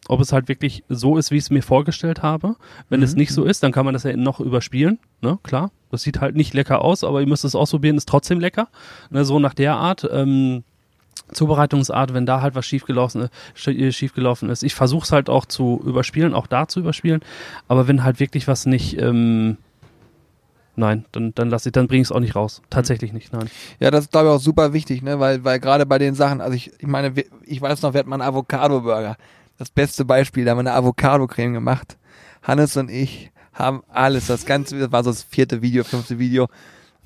[0.08, 2.56] ob es halt wirklich so ist, wie ich es mir vorgestellt habe.
[2.90, 3.18] Wenn es Mhm.
[3.20, 5.40] nicht so ist, dann kann man das ja noch überspielen, ne?
[5.42, 5.72] Klar.
[5.90, 8.68] Das sieht halt nicht lecker aus, aber ihr müsst es ausprobieren, ist trotzdem lecker.
[9.10, 9.26] Ne?
[9.26, 10.08] So nach der Art.
[10.12, 10.64] Ähm,
[11.32, 14.64] Zubereitungsart, wenn da halt was schiefgelaufen ist, schi- schiefgelaufen ist.
[14.64, 17.22] Ich versuche es halt auch zu überspielen, auch da zu überspielen.
[17.68, 19.58] Aber wenn halt wirklich was nicht, ähm,
[20.78, 22.62] nein, dann, dann lasse ich, dann bringe ich es auch nicht raus.
[22.70, 23.50] Tatsächlich nicht, nein.
[23.80, 26.40] Ja, das ist glaube ich auch super wichtig, ne, weil weil gerade bei den Sachen,
[26.40, 29.18] also ich, ich meine, wir- ich weiß noch, wir hatten mal einen Avocado Burger.
[29.58, 31.98] Das beste Beispiel, da haben wir eine Avocado Creme gemacht.
[32.44, 36.48] Hannes und ich haben alles, das ganze, das war so das vierte Video, fünfte Video,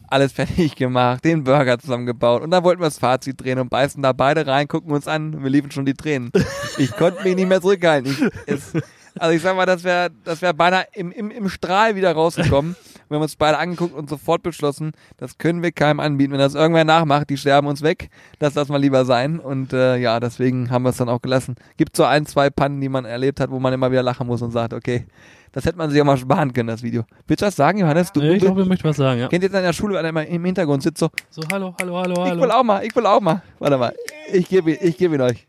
[0.10, 4.04] alles fertig gemacht, den Burger zusammengebaut und dann wollten wir das Fazit drehen und beißen
[4.04, 6.32] da beide rein, gucken uns an, mir liefen schon die Tränen.
[6.78, 8.12] Ich konnte mich nicht mehr zurückhalten.
[8.12, 8.74] Ich, es,
[9.18, 12.76] also ich sag mal, das wäre das wär beinahe im, im, im Strahl wieder rausgekommen,
[13.12, 16.32] wir haben uns beide angeguckt und sofort beschlossen, das können wir keinem anbieten.
[16.32, 18.10] Wenn das irgendwer nachmacht, die sterben uns weg.
[18.40, 19.40] Lass das mal lieber sein.
[19.40, 21.56] Und äh, ja, deswegen haben wir es dann auch gelassen.
[21.78, 24.42] Gibt so ein, zwei Pannen, die man erlebt hat, wo man immer wieder lachen muss
[24.42, 25.06] und sagt, okay,
[25.52, 27.04] das hätte man sich auch mal sparen können, das Video.
[27.28, 28.12] Willst du was sagen, Johannes?
[28.14, 29.28] Du, ich glaube, ich möchte was sagen, ja.
[29.28, 31.98] Kennt ihr jetzt in der Schule, wenn er im Hintergrund sitzt so, So, hallo, hallo,
[31.98, 32.36] hallo, hallo.
[32.36, 33.42] ich will auch mal, ich will auch mal.
[33.60, 33.94] Warte mal,
[34.32, 35.48] ich gebe ich geb ihn euch.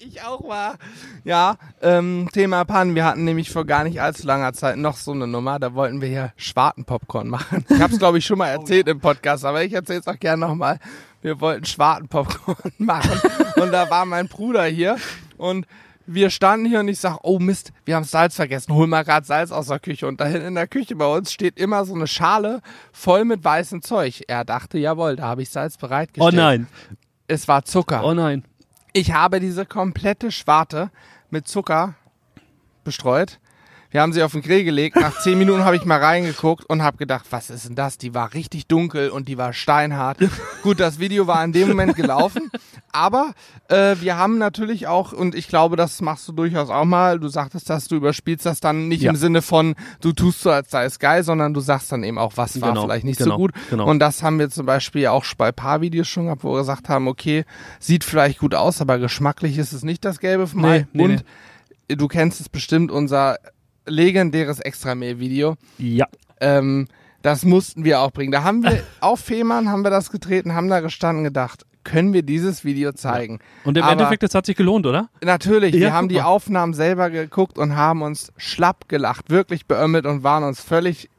[0.00, 0.76] Ich, auch war.
[1.24, 2.94] Ja, ähm, Thema Pannen.
[2.94, 5.58] Wir hatten nämlich vor gar nicht allzu langer Zeit noch so eine Nummer.
[5.58, 7.64] Da wollten wir hier Schwartenpopcorn machen.
[7.68, 10.18] Ich habe es, glaube ich, schon mal erzählt im Podcast, aber ich erzähle es auch
[10.18, 10.78] gerne nochmal.
[11.22, 13.20] Wir wollten Schwartenpopcorn machen.
[13.56, 14.96] Und da war mein Bruder hier.
[15.36, 15.66] Und
[16.06, 19.24] wir standen hier und ich sag, oh Mist, wir haben Salz vergessen, hol mal grad
[19.24, 20.06] Salz aus der Küche.
[20.06, 22.60] Und da hinten in der Küche bei uns steht immer so eine Schale
[22.92, 24.22] voll mit weißem Zeug.
[24.28, 26.34] Er dachte, jawohl, da habe ich Salz Oh bereitgestellt.
[26.34, 26.66] nein,
[27.26, 28.04] Es war Zucker.
[28.04, 28.44] oh nein.
[28.96, 30.88] Ich habe diese komplette Schwarte
[31.28, 31.94] mit Zucker
[32.84, 33.40] bestreut.
[33.94, 34.96] Wir haben sie auf den Grill gelegt.
[34.96, 37.96] Nach zehn Minuten habe ich mal reingeguckt und habe gedacht, was ist denn das?
[37.96, 40.18] Die war richtig dunkel und die war steinhart.
[40.64, 42.50] Gut, das Video war in dem Moment gelaufen.
[42.90, 43.34] Aber
[43.68, 47.28] äh, wir haben natürlich auch, und ich glaube, das machst du durchaus auch mal, du
[47.28, 49.10] sagtest, dass du überspielst das dann nicht Ja.
[49.10, 52.18] im Sinne von, du tust so, als sei es geil, sondern du sagst dann eben
[52.18, 53.52] auch, was war Genau, vielleicht nicht genau, so gut.
[53.70, 53.88] genau.
[53.88, 57.06] Und das haben wir zum Beispiel auch bei Paar-Videos schon gehabt, wo wir gesagt haben,
[57.06, 57.44] okay,
[57.78, 60.86] sieht vielleicht gut aus, aber geschmacklich ist es nicht das Gelbe vom Nee, Ei.
[60.92, 61.24] nee, Und
[61.86, 63.38] du kennst es bestimmt, unser
[63.86, 65.56] legendäres Extramehl-Video.
[65.78, 66.06] Ja.
[66.40, 66.86] Ähm,
[67.22, 68.32] das mussten wir auch bringen.
[68.32, 72.22] Da haben wir auf Fehmarn haben wir das getreten, haben da gestanden gedacht, können wir
[72.22, 73.40] dieses Video zeigen?
[73.64, 75.08] Und im Aber- Endeffekt, das hat sich gelohnt, oder?
[75.22, 76.20] Natürlich, Ja, wir haben die.
[76.22, 81.10] Aufnahmen selber geguckt und haben uns schlapp gelacht, wirklich beömmelt und waren uns völlig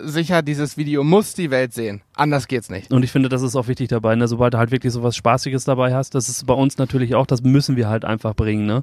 [0.00, 2.02] sicher, dieses Video muss die Welt sehen.
[2.14, 2.92] Anders geht's nicht.
[2.92, 4.26] Und ich finde, das ist auch wichtig dabei, ne?
[4.28, 7.26] sobald du halt wirklich so was Spaßiges dabei hast, das ist bei uns natürlich auch,
[7.26, 8.82] das müssen wir halt einfach bringen, ne?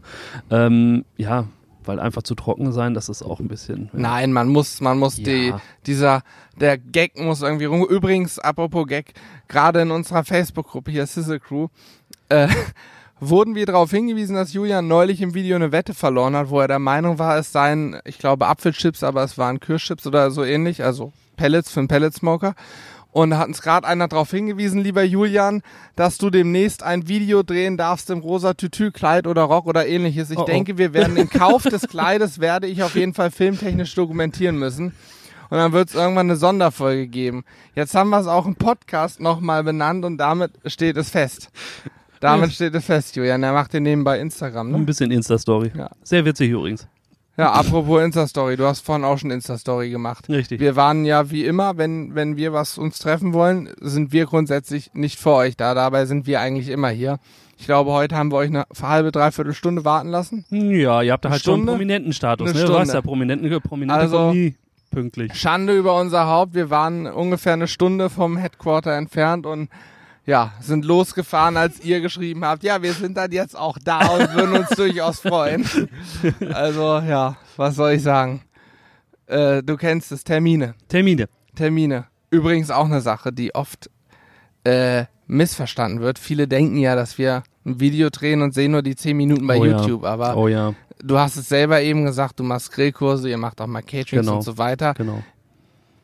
[0.50, 1.46] Ähm, ja,
[1.86, 3.86] weil einfach zu trocken sein, das ist auch ein bisschen.
[3.94, 4.00] Ja.
[4.00, 5.24] Nein, man muss, man muss Ja.
[5.24, 5.54] die,
[5.86, 6.22] dieser,
[6.60, 7.84] der Gag muss irgendwie rum.
[7.86, 9.14] Übrigens, apropos Gag,
[9.48, 11.68] gerade in unserer Facebook-Gruppe hier, Sizzle Crew,
[12.30, 12.48] äh,
[13.20, 16.68] wurden wir darauf hingewiesen, dass Julian neulich im Video eine Wette verloren hat, wo er
[16.68, 20.84] der Meinung war, es seien, ich glaube, Apfelchips, aber es waren Kirschchips oder so ähnlich,
[20.84, 22.56] also Pellets für einen Pelletsmoker.
[23.14, 25.64] Und hat uns gerade einer darauf hingewiesen, lieber Julian,
[25.98, 30.32] dass du demnächst ein Video drehen darfst im rosa Tütü-Kleid oder Rock oder ähnliches.
[30.32, 30.46] Ich Oh, oh.
[30.46, 34.94] denke, wir werden den Kauf des Kleides werde ich auf jeden Fall filmtechnisch dokumentieren müssen.
[35.50, 37.44] Und dann wird es irgendwann eine Sonderfolge geben.
[37.76, 41.50] Jetzt haben wir es auch im Podcast nochmal benannt und damit steht es fest.
[42.22, 43.44] Damit steht es fest, Julian.
[43.44, 44.86] Er macht den nebenbei Instagram, Ein ne?
[44.86, 45.72] bisschen Insta-Story.
[45.78, 45.90] Ja.
[46.04, 46.88] Sehr witzig übrigens.
[47.42, 48.56] Ja, apropos Insta-Story.
[48.58, 50.30] Du hast vorhin auch schon Insta-Story gemacht.
[50.30, 50.60] Richtig.
[50.60, 54.92] Wir waren ja wie immer, wenn, wenn wir was uns treffen wollen, sind wir grundsätzlich
[54.94, 55.74] nicht vor euch da.
[55.74, 57.18] Dabei sind wir eigentlich immer hier.
[57.58, 60.46] Ich glaube, heute haben wir euch eine halbe, dreiviertel Stunde warten lassen.
[60.50, 61.72] Ja, ihr habt da halt schon einen Stunde?
[61.74, 62.66] Prominentenstatus, Eine ne?
[62.66, 62.94] Du weißt Stunde.
[62.98, 64.34] ja, Prominenten, Prominente Also-
[64.92, 65.34] pünktlich.
[65.34, 66.54] Schande über unser Haupt.
[66.54, 69.70] Wir waren ungefähr eine Stunde vom Headquarter entfernt und
[70.26, 74.34] ja, sind losgefahren, als ihr geschrieben habt, ja, wir sind dann jetzt auch da und
[74.34, 75.66] würden uns durchaus freuen.
[76.54, 78.42] Also ja, was soll ich sagen?
[79.28, 80.76] Äh, du kennst es, Termine.
[80.88, 81.28] Termine.
[81.56, 82.06] Termine.
[82.30, 83.90] Übrigens auch eine Sache, die oft
[84.64, 86.20] äh, missverstanden wird.
[86.20, 89.58] Viele denken ja, dass wir ein Video drehen und sehen nur die 10 Minuten bei
[89.58, 89.78] Oh ja.
[89.80, 90.04] YouTube.
[90.04, 93.68] Aber Oh ja, du hast es selber eben gesagt, du machst Grillkurse, ihr macht auch
[93.68, 94.36] mal Caterings Genau.
[94.36, 94.94] und so weiter.
[94.94, 95.24] genau.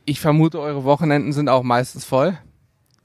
[0.06, 2.38] Ich vermute, eure Wochenenden sind auch meistens voll.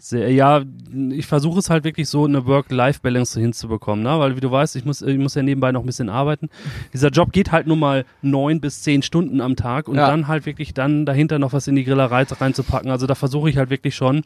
[0.04, 0.62] Sehr, ja,
[1.10, 4.18] ich versuche es halt wirklich so eine Work-Life-Balance hinzubekommen, ne?
[4.18, 6.48] weil wie du weißt, ich muss, ich muss ja nebenbei noch ein bisschen arbeiten.
[6.92, 10.08] Dieser Job geht halt nur mal neun bis zehn Stunden am Tag und Ja.
[10.08, 12.90] dann halt wirklich dann dahinter noch was in die Grillerei reinzupacken.
[12.90, 14.22] Also da versuche ich halt wirklich schon,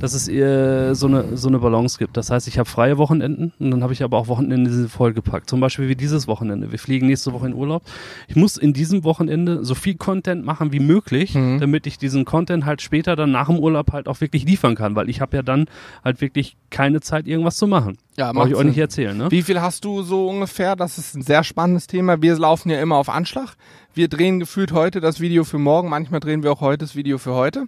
[0.00, 2.16] dass es äh, so, eine, so eine Balance gibt.
[2.16, 5.48] Das heißt, ich habe freie Wochenenden und dann habe ich aber auch Wochenende vollgepackt.
[5.48, 6.72] Zum Beispiel wie dieses Wochenende.
[6.72, 7.84] Wir fliegen nächste Woche in Urlaub.
[8.26, 11.60] Ich muss in diesem Wochenende so viel Content machen wie möglich, Mhm.
[11.60, 14.96] damit ich diesen Content halt später dann nach dem Urlaub halt auch wirklich liefern kann,
[14.96, 15.66] weil ich habe ja dann
[16.04, 17.98] halt wirklich keine Zeit, irgendwas zu machen.
[18.16, 19.30] Ja, Brauche ich euch nicht erzählen, ne?
[19.30, 20.76] Wie viel hast du so ungefähr?
[20.76, 22.20] Das ist ein sehr spannendes Thema.
[22.22, 23.54] Wir laufen ja immer auf Anschlag.
[23.94, 25.88] Wir drehen gefühlt heute das Video für morgen.
[25.88, 27.66] Manchmal drehen wir auch heute das Video für heute.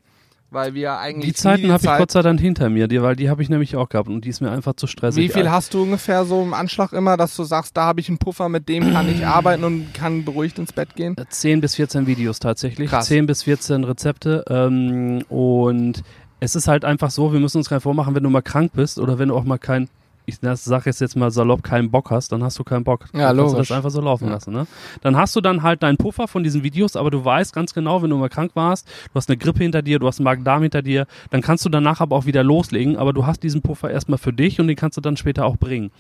[0.50, 1.32] Weil wir eigentlich.
[1.32, 3.48] Die Zeiten habe ich Zeit- Gott sei Dank hinter mir, die, weil die habe ich
[3.48, 5.20] nämlich auch gehabt und die ist mir einfach zu stressig.
[5.24, 8.08] Wie viel hast du ungefähr so im Anschlag immer, dass du sagst, da habe ich
[8.08, 11.16] einen Puffer, mit dem kann ich arbeiten und kann beruhigt ins Bett gehen?
[11.28, 12.88] 10 bis 14 Videos tatsächlich.
[12.88, 13.06] Krass.
[13.06, 14.44] 10 bis 14 Rezepte.
[14.48, 16.02] Ähm, und
[16.44, 18.98] es ist halt einfach so, wir müssen uns keinen vormachen, wenn du mal krank bist
[18.98, 19.88] oder wenn du auch mal kein,
[20.26, 23.06] ich sag jetzt jetzt mal salopp, keinen Bock hast, dann hast du keinen Bock.
[23.12, 23.68] Ja, dann kannst du logisch.
[23.68, 24.32] das einfach so laufen Ja.
[24.34, 24.52] lassen.
[24.52, 24.66] Ne?
[25.02, 28.02] Dann hast du dann halt deinen Puffer von diesen Videos, aber du weißt ganz genau,
[28.02, 30.62] wenn du mal krank warst, du hast eine Grippe hinter dir, du hast einen Magen-Darm
[30.62, 33.90] hinter dir, dann kannst du danach aber auch wieder loslegen, aber du hast diesen Puffer
[33.90, 35.90] erstmal für dich und den kannst du dann später auch bringen.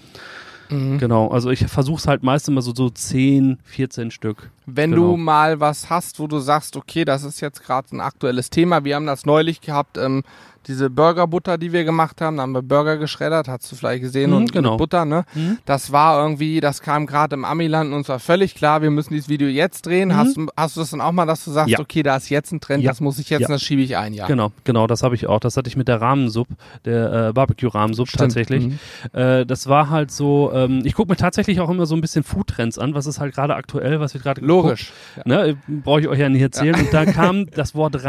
[0.70, 0.98] Mhm.
[0.98, 4.50] Genau, also ich versuche es halt meist immer so, so 10, 14 Stück.
[4.66, 5.12] Wenn genau.
[5.12, 8.84] du mal was hast, wo du sagst, okay, das ist jetzt gerade ein aktuelles Thema,
[8.84, 10.22] wir haben das neulich gehabt, ähm,
[10.66, 14.30] diese Burgerbutter, die wir gemacht haben, da haben wir Burger geschreddert, hast du vielleicht gesehen,
[14.30, 14.76] Mhm, und genau.
[14.76, 15.24] Butter, ne?
[15.34, 15.58] Mhm.
[15.64, 19.12] Das war irgendwie, das kam gerade im Amiland und uns war völlig klar, wir müssen
[19.14, 20.08] dieses Video jetzt drehen.
[20.10, 20.16] Mhm.
[20.16, 21.78] Hast, du- hast du das dann auch mal, dass du sagst, Ja.
[21.80, 22.90] okay, da ist jetzt ein Trend, Ja.
[22.90, 23.48] das muss ich jetzt, Ja.
[23.48, 24.26] das schiebe ich ein, ja.
[24.26, 25.40] Genau, genau, das habe ich auch.
[25.40, 26.48] Das hatte ich mit der Rahmensupp,
[26.84, 28.66] der äh, Barbecue-Rahmensupp tatsächlich.
[28.68, 28.78] Mhm.
[29.12, 32.22] Äh, das war halt so, ähm, ich gucke mir tatsächlich auch immer so ein bisschen
[32.24, 34.92] Foodtrends an, was ist halt gerade aktuell, was wird gerade Logisch.
[35.24, 36.74] Ne, brauche ich euch ja nicht erzählen.
[36.74, 38.04] Und da kam das Wort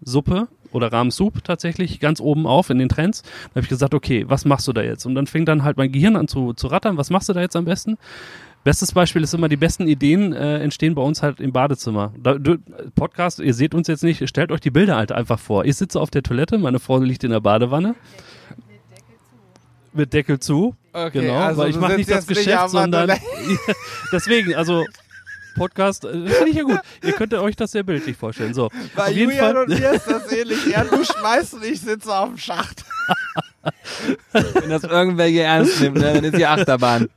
[0.00, 3.22] Rahmensuppe oder Rahmensoup tatsächlich ganz oben auf in den Trends.
[3.22, 5.06] Da habe ich gesagt, okay, was machst du da jetzt?
[5.06, 7.40] Und dann fing dann halt mein Gehirn an zu, zu rattern, was machst du da
[7.40, 7.96] jetzt am besten?
[8.64, 12.14] Bestes Beispiel ist immer, die besten Ideen äh, entstehen bei uns halt im Badezimmer.
[12.18, 12.56] Da, du,
[12.94, 15.66] Podcast, ihr seht uns jetzt nicht, stellt euch die Bilder halt einfach vor.
[15.66, 17.94] Ich sitze auf der Toilette, meine Frau liegt in der Badewanne.
[19.92, 20.74] Mit Deckel zu.
[20.92, 23.12] Okay, genau, also weil ich mache nicht das nicht Geschäft, am sondern
[24.12, 24.84] deswegen, also
[25.54, 26.80] Podcast, äh, finde ich ja gut.
[27.02, 28.54] Ihr könnt euch das sehr bildlich vorstellen.
[28.54, 29.62] So, Bei auf jeden Julian Fall.
[29.64, 30.74] und mir ist das ähnlich.
[30.74, 32.84] Er du schmeißt und ich sitze auf dem Schacht.
[34.32, 37.08] Wenn das irgendwelche ernst nimmt, ne, dann ist die Achterbahn.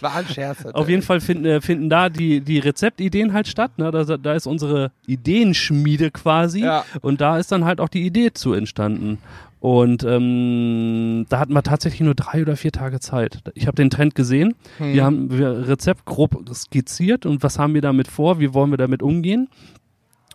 [0.00, 0.64] War ein Scherz.
[0.66, 3.72] Auf jeden Fall finden, äh, finden da die, die Rezeptideen halt statt.
[3.76, 3.90] Ne?
[3.90, 6.60] Da, da ist unsere Ideenschmiede quasi.
[6.62, 6.84] Ja.
[7.00, 9.18] Und da ist dann halt auch die Idee zu entstanden.
[9.66, 13.40] Und ähm, da hatten wir tatsächlich nur drei oder vier Tage Zeit.
[13.54, 14.54] Ich habe den Trend gesehen.
[14.78, 14.92] Hm.
[14.92, 18.76] Wir haben wir Rezept grob skizziert und was haben wir damit vor, wie wollen wir
[18.76, 19.48] damit umgehen.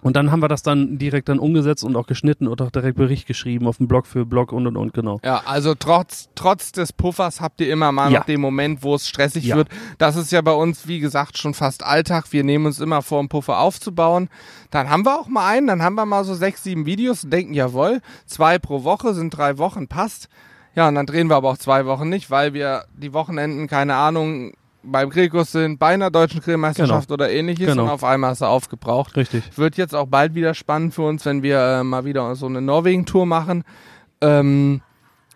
[0.01, 2.97] Und dann haben wir das dann direkt dann umgesetzt und auch geschnitten und auch direkt
[2.97, 5.19] Bericht geschrieben auf dem Blog für Blog und und und, genau.
[5.23, 8.19] Ja, also trotz, trotz des Puffers habt ihr immer mal Ja.
[8.19, 9.55] noch den Moment, wo es stressig Ja.
[9.57, 9.69] wird.
[9.99, 12.25] Das ist ja bei uns, wie gesagt, schon fast Alltag.
[12.31, 14.29] Wir nehmen uns immer vor, einen Puffer aufzubauen.
[14.71, 17.31] Dann haben wir auch mal einen, dann haben wir mal so sechs, sieben Videos und
[17.31, 20.29] denken, jawohl, zwei pro Woche sind drei Wochen, passt.
[20.73, 23.95] Ja, und dann drehen wir aber auch zwei Wochen nicht, weil wir die Wochenenden, keine
[23.95, 27.83] Ahnung, beim Grillkurs sind, bei einer deutschen Grillmeisterschaft oder ähnliches Genau.
[27.83, 29.15] und auf einmal ist er aufgebraucht.
[29.15, 29.43] Richtig.
[29.55, 32.61] Wird jetzt auch bald wieder spannend für uns, wenn wir äh, mal wieder so eine
[32.61, 33.63] Norwegen-Tour machen.
[34.21, 34.81] Ähm,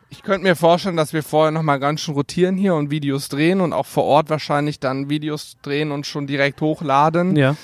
[0.09, 3.59] ich könnte mir vorstellen, dass wir vorher nochmal ganz schön rotieren hier und Videos drehen
[3.61, 7.35] und auch vor Ort wahrscheinlich dann Videos drehen und schon direkt hochladen.
[7.35, 7.55] Ja.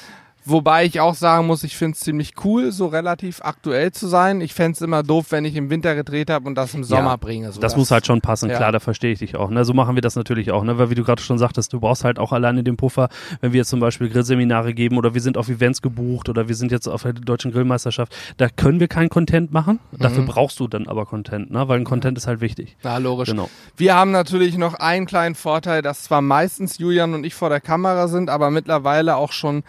[0.44, 4.42] Wobei ich auch sagen muss, ich finde es ziemlich cool, so relativ aktuell zu sein.
[4.42, 7.12] Ich fände es immer doof, wenn ich im Winter gedreht habe und das im Sommer
[7.12, 7.52] Ja, bringe.
[7.52, 8.58] So Das muss halt schon passen, Ja.
[8.58, 9.50] klar, da verstehe ich dich auch.
[9.50, 9.66] Ne?
[9.66, 10.78] So machen wir das natürlich auch, ne?
[10.78, 13.10] weil wie du gerade schon sagtest, du brauchst halt auch alleine den Puffer,
[13.42, 16.56] wenn wir jetzt zum Beispiel Grillseminare geben oder wir sind auf Events gebucht oder wir
[16.56, 19.80] sind jetzt auf der deutschen Grillmeisterschaft, da können wir kein Content machen.
[19.92, 21.68] Dafür brauchst du dann aber Content, ne?
[21.68, 22.78] weil ein Content ist halt wichtig.
[22.84, 23.30] Na, logisch.
[23.30, 23.50] Genau.
[23.78, 27.62] Wir haben natürlich noch einen kleinen Vorteil, dass zwar meistens Julian und ich vor der
[27.62, 29.64] Kamera sind, aber mittlerweile auch schon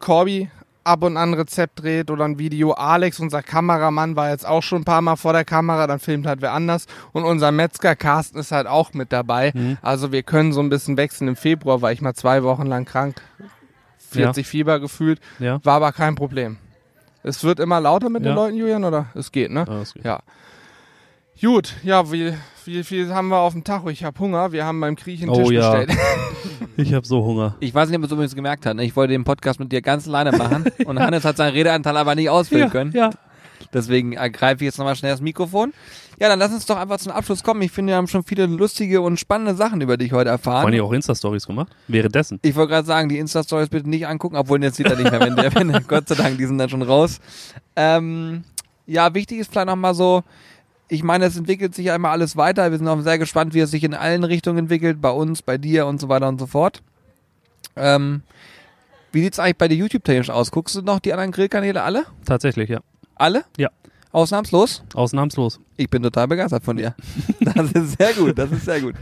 [0.00, 0.50] Corby
[0.84, 2.72] ab und an Rezept dreht oder ein Video.
[2.72, 6.26] Alex, unser Kameramann, war jetzt auch schon ein paar Mal vor der Kamera, dann filmt
[6.28, 6.86] halt wer anders.
[7.12, 9.50] Und unser Metzger Carsten ist halt auch mit dabei.
[9.54, 9.78] Mhm.
[9.82, 11.26] Also wir können so ein bisschen wechseln.
[11.28, 13.20] Im Februar war ich mal zwei Wochen lang krank,
[14.10, 15.58] 40 Fieber gefühlt, Ja.
[15.64, 16.58] war aber kein Problem.
[17.24, 18.30] Es wird immer lauter mit Ja.
[18.30, 19.06] den Leuten, Julian, oder?
[19.14, 19.64] Es geht, ne?
[19.68, 20.04] Ja, das geht.
[20.04, 20.20] Ja.
[21.40, 22.32] Gut, ja, wie,
[22.64, 23.90] wie viel haben wir auf dem Tacho?
[23.90, 24.52] Ich habe Hunger.
[24.52, 25.74] Wir haben beim Griechen Oh Tisch ja.
[25.74, 25.98] bestellt.
[26.78, 27.56] Ich habe so Hunger.
[27.60, 28.76] Ich weiß nicht, ob es übrigens gemerkt hat.
[28.76, 28.84] ne?
[28.84, 32.14] Ich wollte den Podcast mit dir ganz alleine machen und Hannes hat seinen Redeanteil aber
[32.14, 32.92] nicht ausfüllen können.
[32.92, 33.10] ja.
[33.72, 35.72] Deswegen ergreife ich jetzt nochmal schnell das Mikrofon.
[36.20, 37.62] Ja, dann lass uns doch einfach zum Abschluss kommen.
[37.62, 40.66] Ich finde, wir haben schon viele lustige und spannende Sachen über dich heute Vor allem
[40.68, 40.80] erfahren.
[40.80, 41.74] auch Insta-Stories gemacht.
[41.88, 42.38] Währenddessen.
[42.42, 45.20] Ich wollte gerade sagen, die Insta-Stories bitte nicht angucken, obwohl jetzt sieht er nicht mehr,
[45.20, 47.18] wenn der, wenn, Gott sei Dank, die sind dann schon raus.
[47.74, 48.44] Ähm,
[48.86, 50.22] ja, wichtig ist vielleicht nochmal so,
[50.88, 52.70] ich meine, es entwickelt sich ja immer alles weiter.
[52.70, 55.58] Wir sind auch sehr gespannt, wie es sich in allen Richtungen entwickelt, bei uns, bei
[55.58, 56.82] dir und so weiter und so fort.
[57.74, 58.22] Ähm,
[59.12, 60.50] wie sieht's eigentlich bei dir YouTube-technisch aus?
[60.50, 62.04] Guckst du noch die anderen Grillkanäle alle?
[62.24, 62.80] Tatsächlich, ja.
[63.14, 63.44] Alle?
[63.56, 63.70] Ja.
[64.16, 64.82] Ausnahmslos?
[64.94, 65.60] Ausnahmslos.
[65.76, 66.94] Ich bin total begeistert von dir.
[67.54, 68.94] Das ist sehr gut, das ist sehr gut.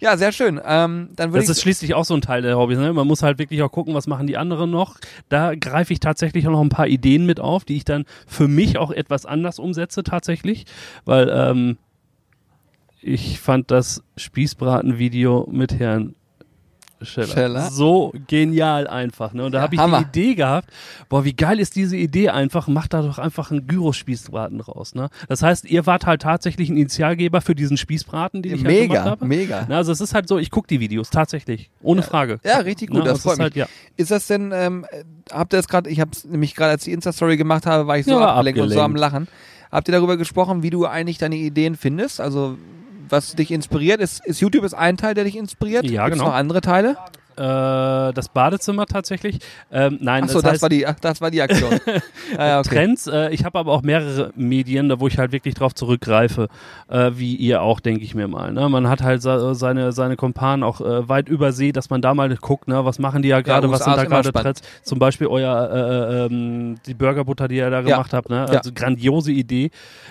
[0.00, 0.60] Ja, sehr schön.
[0.64, 2.78] Ähm, dann Das ist schließlich auch so ein Teil der Hobbys.
[2.78, 2.92] Ne?
[2.92, 4.96] Man muss halt wirklich auch gucken, was machen die anderen noch.
[5.28, 8.48] Da greife ich tatsächlich auch noch ein paar Ideen mit auf, die ich dann für
[8.48, 10.64] mich auch etwas anders umsetze tatsächlich.
[11.04, 11.76] Weil ähm,
[13.02, 16.14] ich fand das Spießbraten-Video mit Herrn
[17.04, 17.70] Scheller, Scheller.
[17.70, 19.32] so genial einfach.
[19.32, 19.44] Ne?
[19.44, 19.98] Und da Ja, habe ich Hammer.
[20.12, 20.68] die Idee gehabt,
[21.08, 24.94] boah, wie geil ist diese Idee einfach, macht da doch einfach einen Gyros-Spießbraten raus.
[24.94, 25.08] Ne?
[25.28, 28.88] Das heißt, ihr wart halt tatsächlich ein Initialgeber für diesen Spießbraten, den ich halt gemacht
[28.90, 29.24] mega, habe.
[29.26, 29.66] mega.
[29.68, 32.38] Na, also es ist halt so, ich gucke die Videos tatsächlich, ohne Frage.
[32.44, 33.44] Ja, richtig gut, Na, das freut ist mich.
[33.44, 33.66] Halt, ja.
[33.96, 36.84] Ist das denn, ähm, äh, habt ihr das gerade, ich habe es nämlich gerade, als
[36.84, 39.00] die Insta-Story gemacht habe, war ich so Ja, abgelenkt, und so am abgelenkt.
[39.00, 39.28] Lachen.
[39.70, 42.20] Habt ihr darüber gesprochen, wie du eigentlich deine Ideen findest?
[42.20, 42.58] Also,
[43.12, 44.00] was dich inspiriert?
[44.00, 45.84] Ist, ist YouTube ist ein Teil, der dich inspiriert?
[45.84, 46.30] Ja, Gibt's genau.
[46.30, 46.96] noch andere Teile?
[47.36, 49.38] Äh, das Badezimmer tatsächlich.
[49.70, 51.80] Ähm, nein, Achso, das, das, war die, das war die Aktion.
[52.36, 52.68] ah, ja, okay.
[52.68, 53.06] Trends.
[53.06, 56.48] Äh, ich habe aber auch mehrere Medien, da wo ich halt wirklich drauf zurückgreife,
[56.88, 58.52] äh, wie ihr auch, denke ich mir mal.
[58.52, 58.68] Ne?
[58.68, 62.68] Man hat halt seine seine Kumpanen auch äh, weit übersee, dass man da mal guckt,
[62.68, 62.84] ne?
[62.84, 64.32] was machen die ja gerade, was USA sind da gerade.
[64.32, 64.62] Trends.
[64.82, 68.46] Zum Beispiel euer äh, ähm, die Burgerbutter, die ihr da gemacht habt, ne?
[68.50, 68.58] Ja.
[68.58, 69.70] Also grandiose Idee.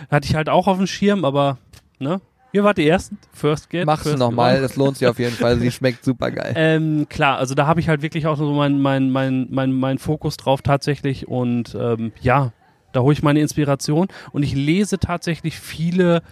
[0.10, 1.60] Hatte ich halt auch auf dem Schirm, aber
[2.00, 2.20] ne?
[2.54, 3.18] Ihr wart die ersten.
[3.34, 3.86] First Get.
[3.86, 5.58] Mach's first nochmal, das lohnt sich auf jeden Fall.
[5.60, 6.54] Sie schmeckt super geil.
[6.56, 9.98] Ähm, klar, also da habe ich halt wirklich auch so meinen mein, mein, mein, mein
[9.98, 12.52] Fokus drauf tatsächlich und ähm, ja,
[12.92, 16.24] da hole ich meine Inspiration und ich lese tatsächlich viele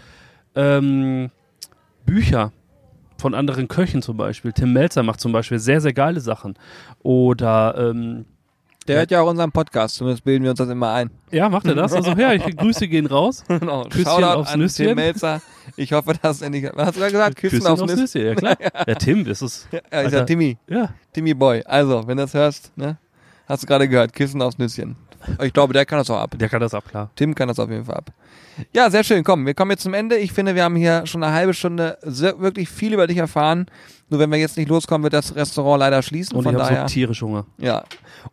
[0.55, 1.32] ähm,
[2.05, 2.51] Bücher
[3.17, 4.53] von anderen Köchen zum Beispiel.
[4.53, 6.55] Tim Melzer macht zum Beispiel sehr, sehr geile Sachen.
[7.03, 8.25] Oder ähm,
[8.89, 11.12] Der hört ja auch unseren Podcast, zumindest bilden wir uns das immer ein.
[11.30, 11.93] ja, macht er das?
[11.93, 13.43] Also ja, ich, Grüße gehen raus.
[13.60, 13.84] Genau.
[13.84, 14.86] Küsschen Shoutout aufs an Nüsschen.
[14.88, 15.41] Tim Melzer.
[15.75, 16.67] Ich hoffe, dass er nicht.
[16.73, 17.36] Was hast du gerade gesagt?
[17.36, 17.99] Küssen, aufs Nüsschen.
[17.99, 18.58] Nüsschen, ja klar.
[18.88, 19.67] Ja, Tim, das ist.
[19.71, 20.25] Ja, ist ja Alter.
[20.25, 20.58] Timmy.
[20.67, 21.62] Ja, Timmy Boy.
[21.65, 22.97] Also, wenn du das hörst, ne?
[23.47, 24.95] Hast du gerade gehört, Küssen aufs Nüsschen.
[25.43, 26.36] Ich glaube, der kann das auch ab.
[26.38, 27.10] der kann das ab, klar.
[27.15, 28.12] Tim kann das auf jeden Fall ab.
[28.73, 29.23] Ja, sehr schön.
[29.23, 30.17] Komm, wir kommen jetzt zum Ende.
[30.17, 33.67] Ich finde, wir haben hier schon eine halbe Stunde sehr, wirklich viel über dich erfahren.
[34.10, 36.36] Nur wenn wir jetzt nicht loskommen, wird das Restaurant leider schließen.
[36.36, 37.45] Und Von ich habe so tierisch Hunger.
[37.58, 37.84] ja.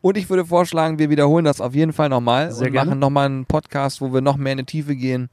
[0.00, 2.90] Und ich würde vorschlagen, wir wiederholen das auf jeden Fall nochmal Sehr und gerne.
[2.90, 5.28] machen nochmal einen Podcast, wo wir noch mehr in die Tiefe gehen,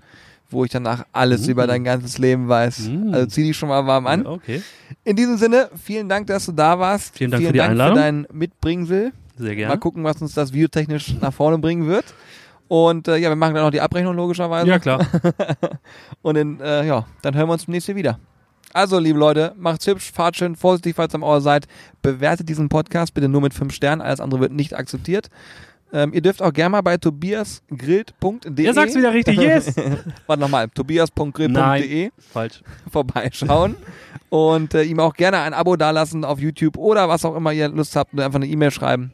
[0.51, 1.51] wo ich danach alles Mm.
[1.51, 2.89] über dein ganzes Leben weiß.
[2.89, 3.13] Mm.
[3.15, 4.27] Also zieh dich schon mal warm an.
[4.27, 4.61] Okay,
[5.05, 7.17] In diesem Sinne, vielen Dank, dass du da warst.
[7.17, 7.95] Vielen Dank für die Einladung.
[7.97, 9.11] für dein Mitbringsel.
[9.38, 9.74] Sehr gerne.
[9.74, 12.06] Mal gucken, was uns das videotechnisch nach vorne bringen wird.
[12.67, 14.67] Und äh, ja, wir machen dann noch die Abrechnung logischerweise.
[14.67, 15.06] Ja, klar.
[16.22, 18.19] Und in, äh, ja, dann hören wir uns demnächst hier wieder.
[18.74, 21.67] Also, liebe Leute, macht's hübsch, fahrt schön vorsichtig, falls ihr am Auer seid.
[22.02, 25.30] Bewertet diesen Podcast bitte nur mit 5 Sternen, alles andere wird nicht akzeptiert.
[25.95, 29.75] Ähm, ihr dürft auch gerne mal bei tobiasgrillt.de Er sagt's wieder richtig, yes!
[30.27, 32.63] Warte nochmal, tobias.grill.de Falsch.
[32.91, 33.75] vorbeischauen
[34.29, 37.69] und äh, ihm auch gerne ein Abo dalassen auf YouTube oder was auch immer ihr
[37.69, 39.12] Lust habt, nur einfach eine E-Mail schreiben.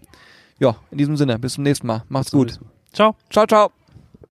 [0.58, 2.04] Ja, in diesem Sinne, bis zum nächsten Mal.
[2.08, 2.60] Macht's gut.
[2.94, 3.15] Ciao.
[3.30, 3.79] Ciao, ciao.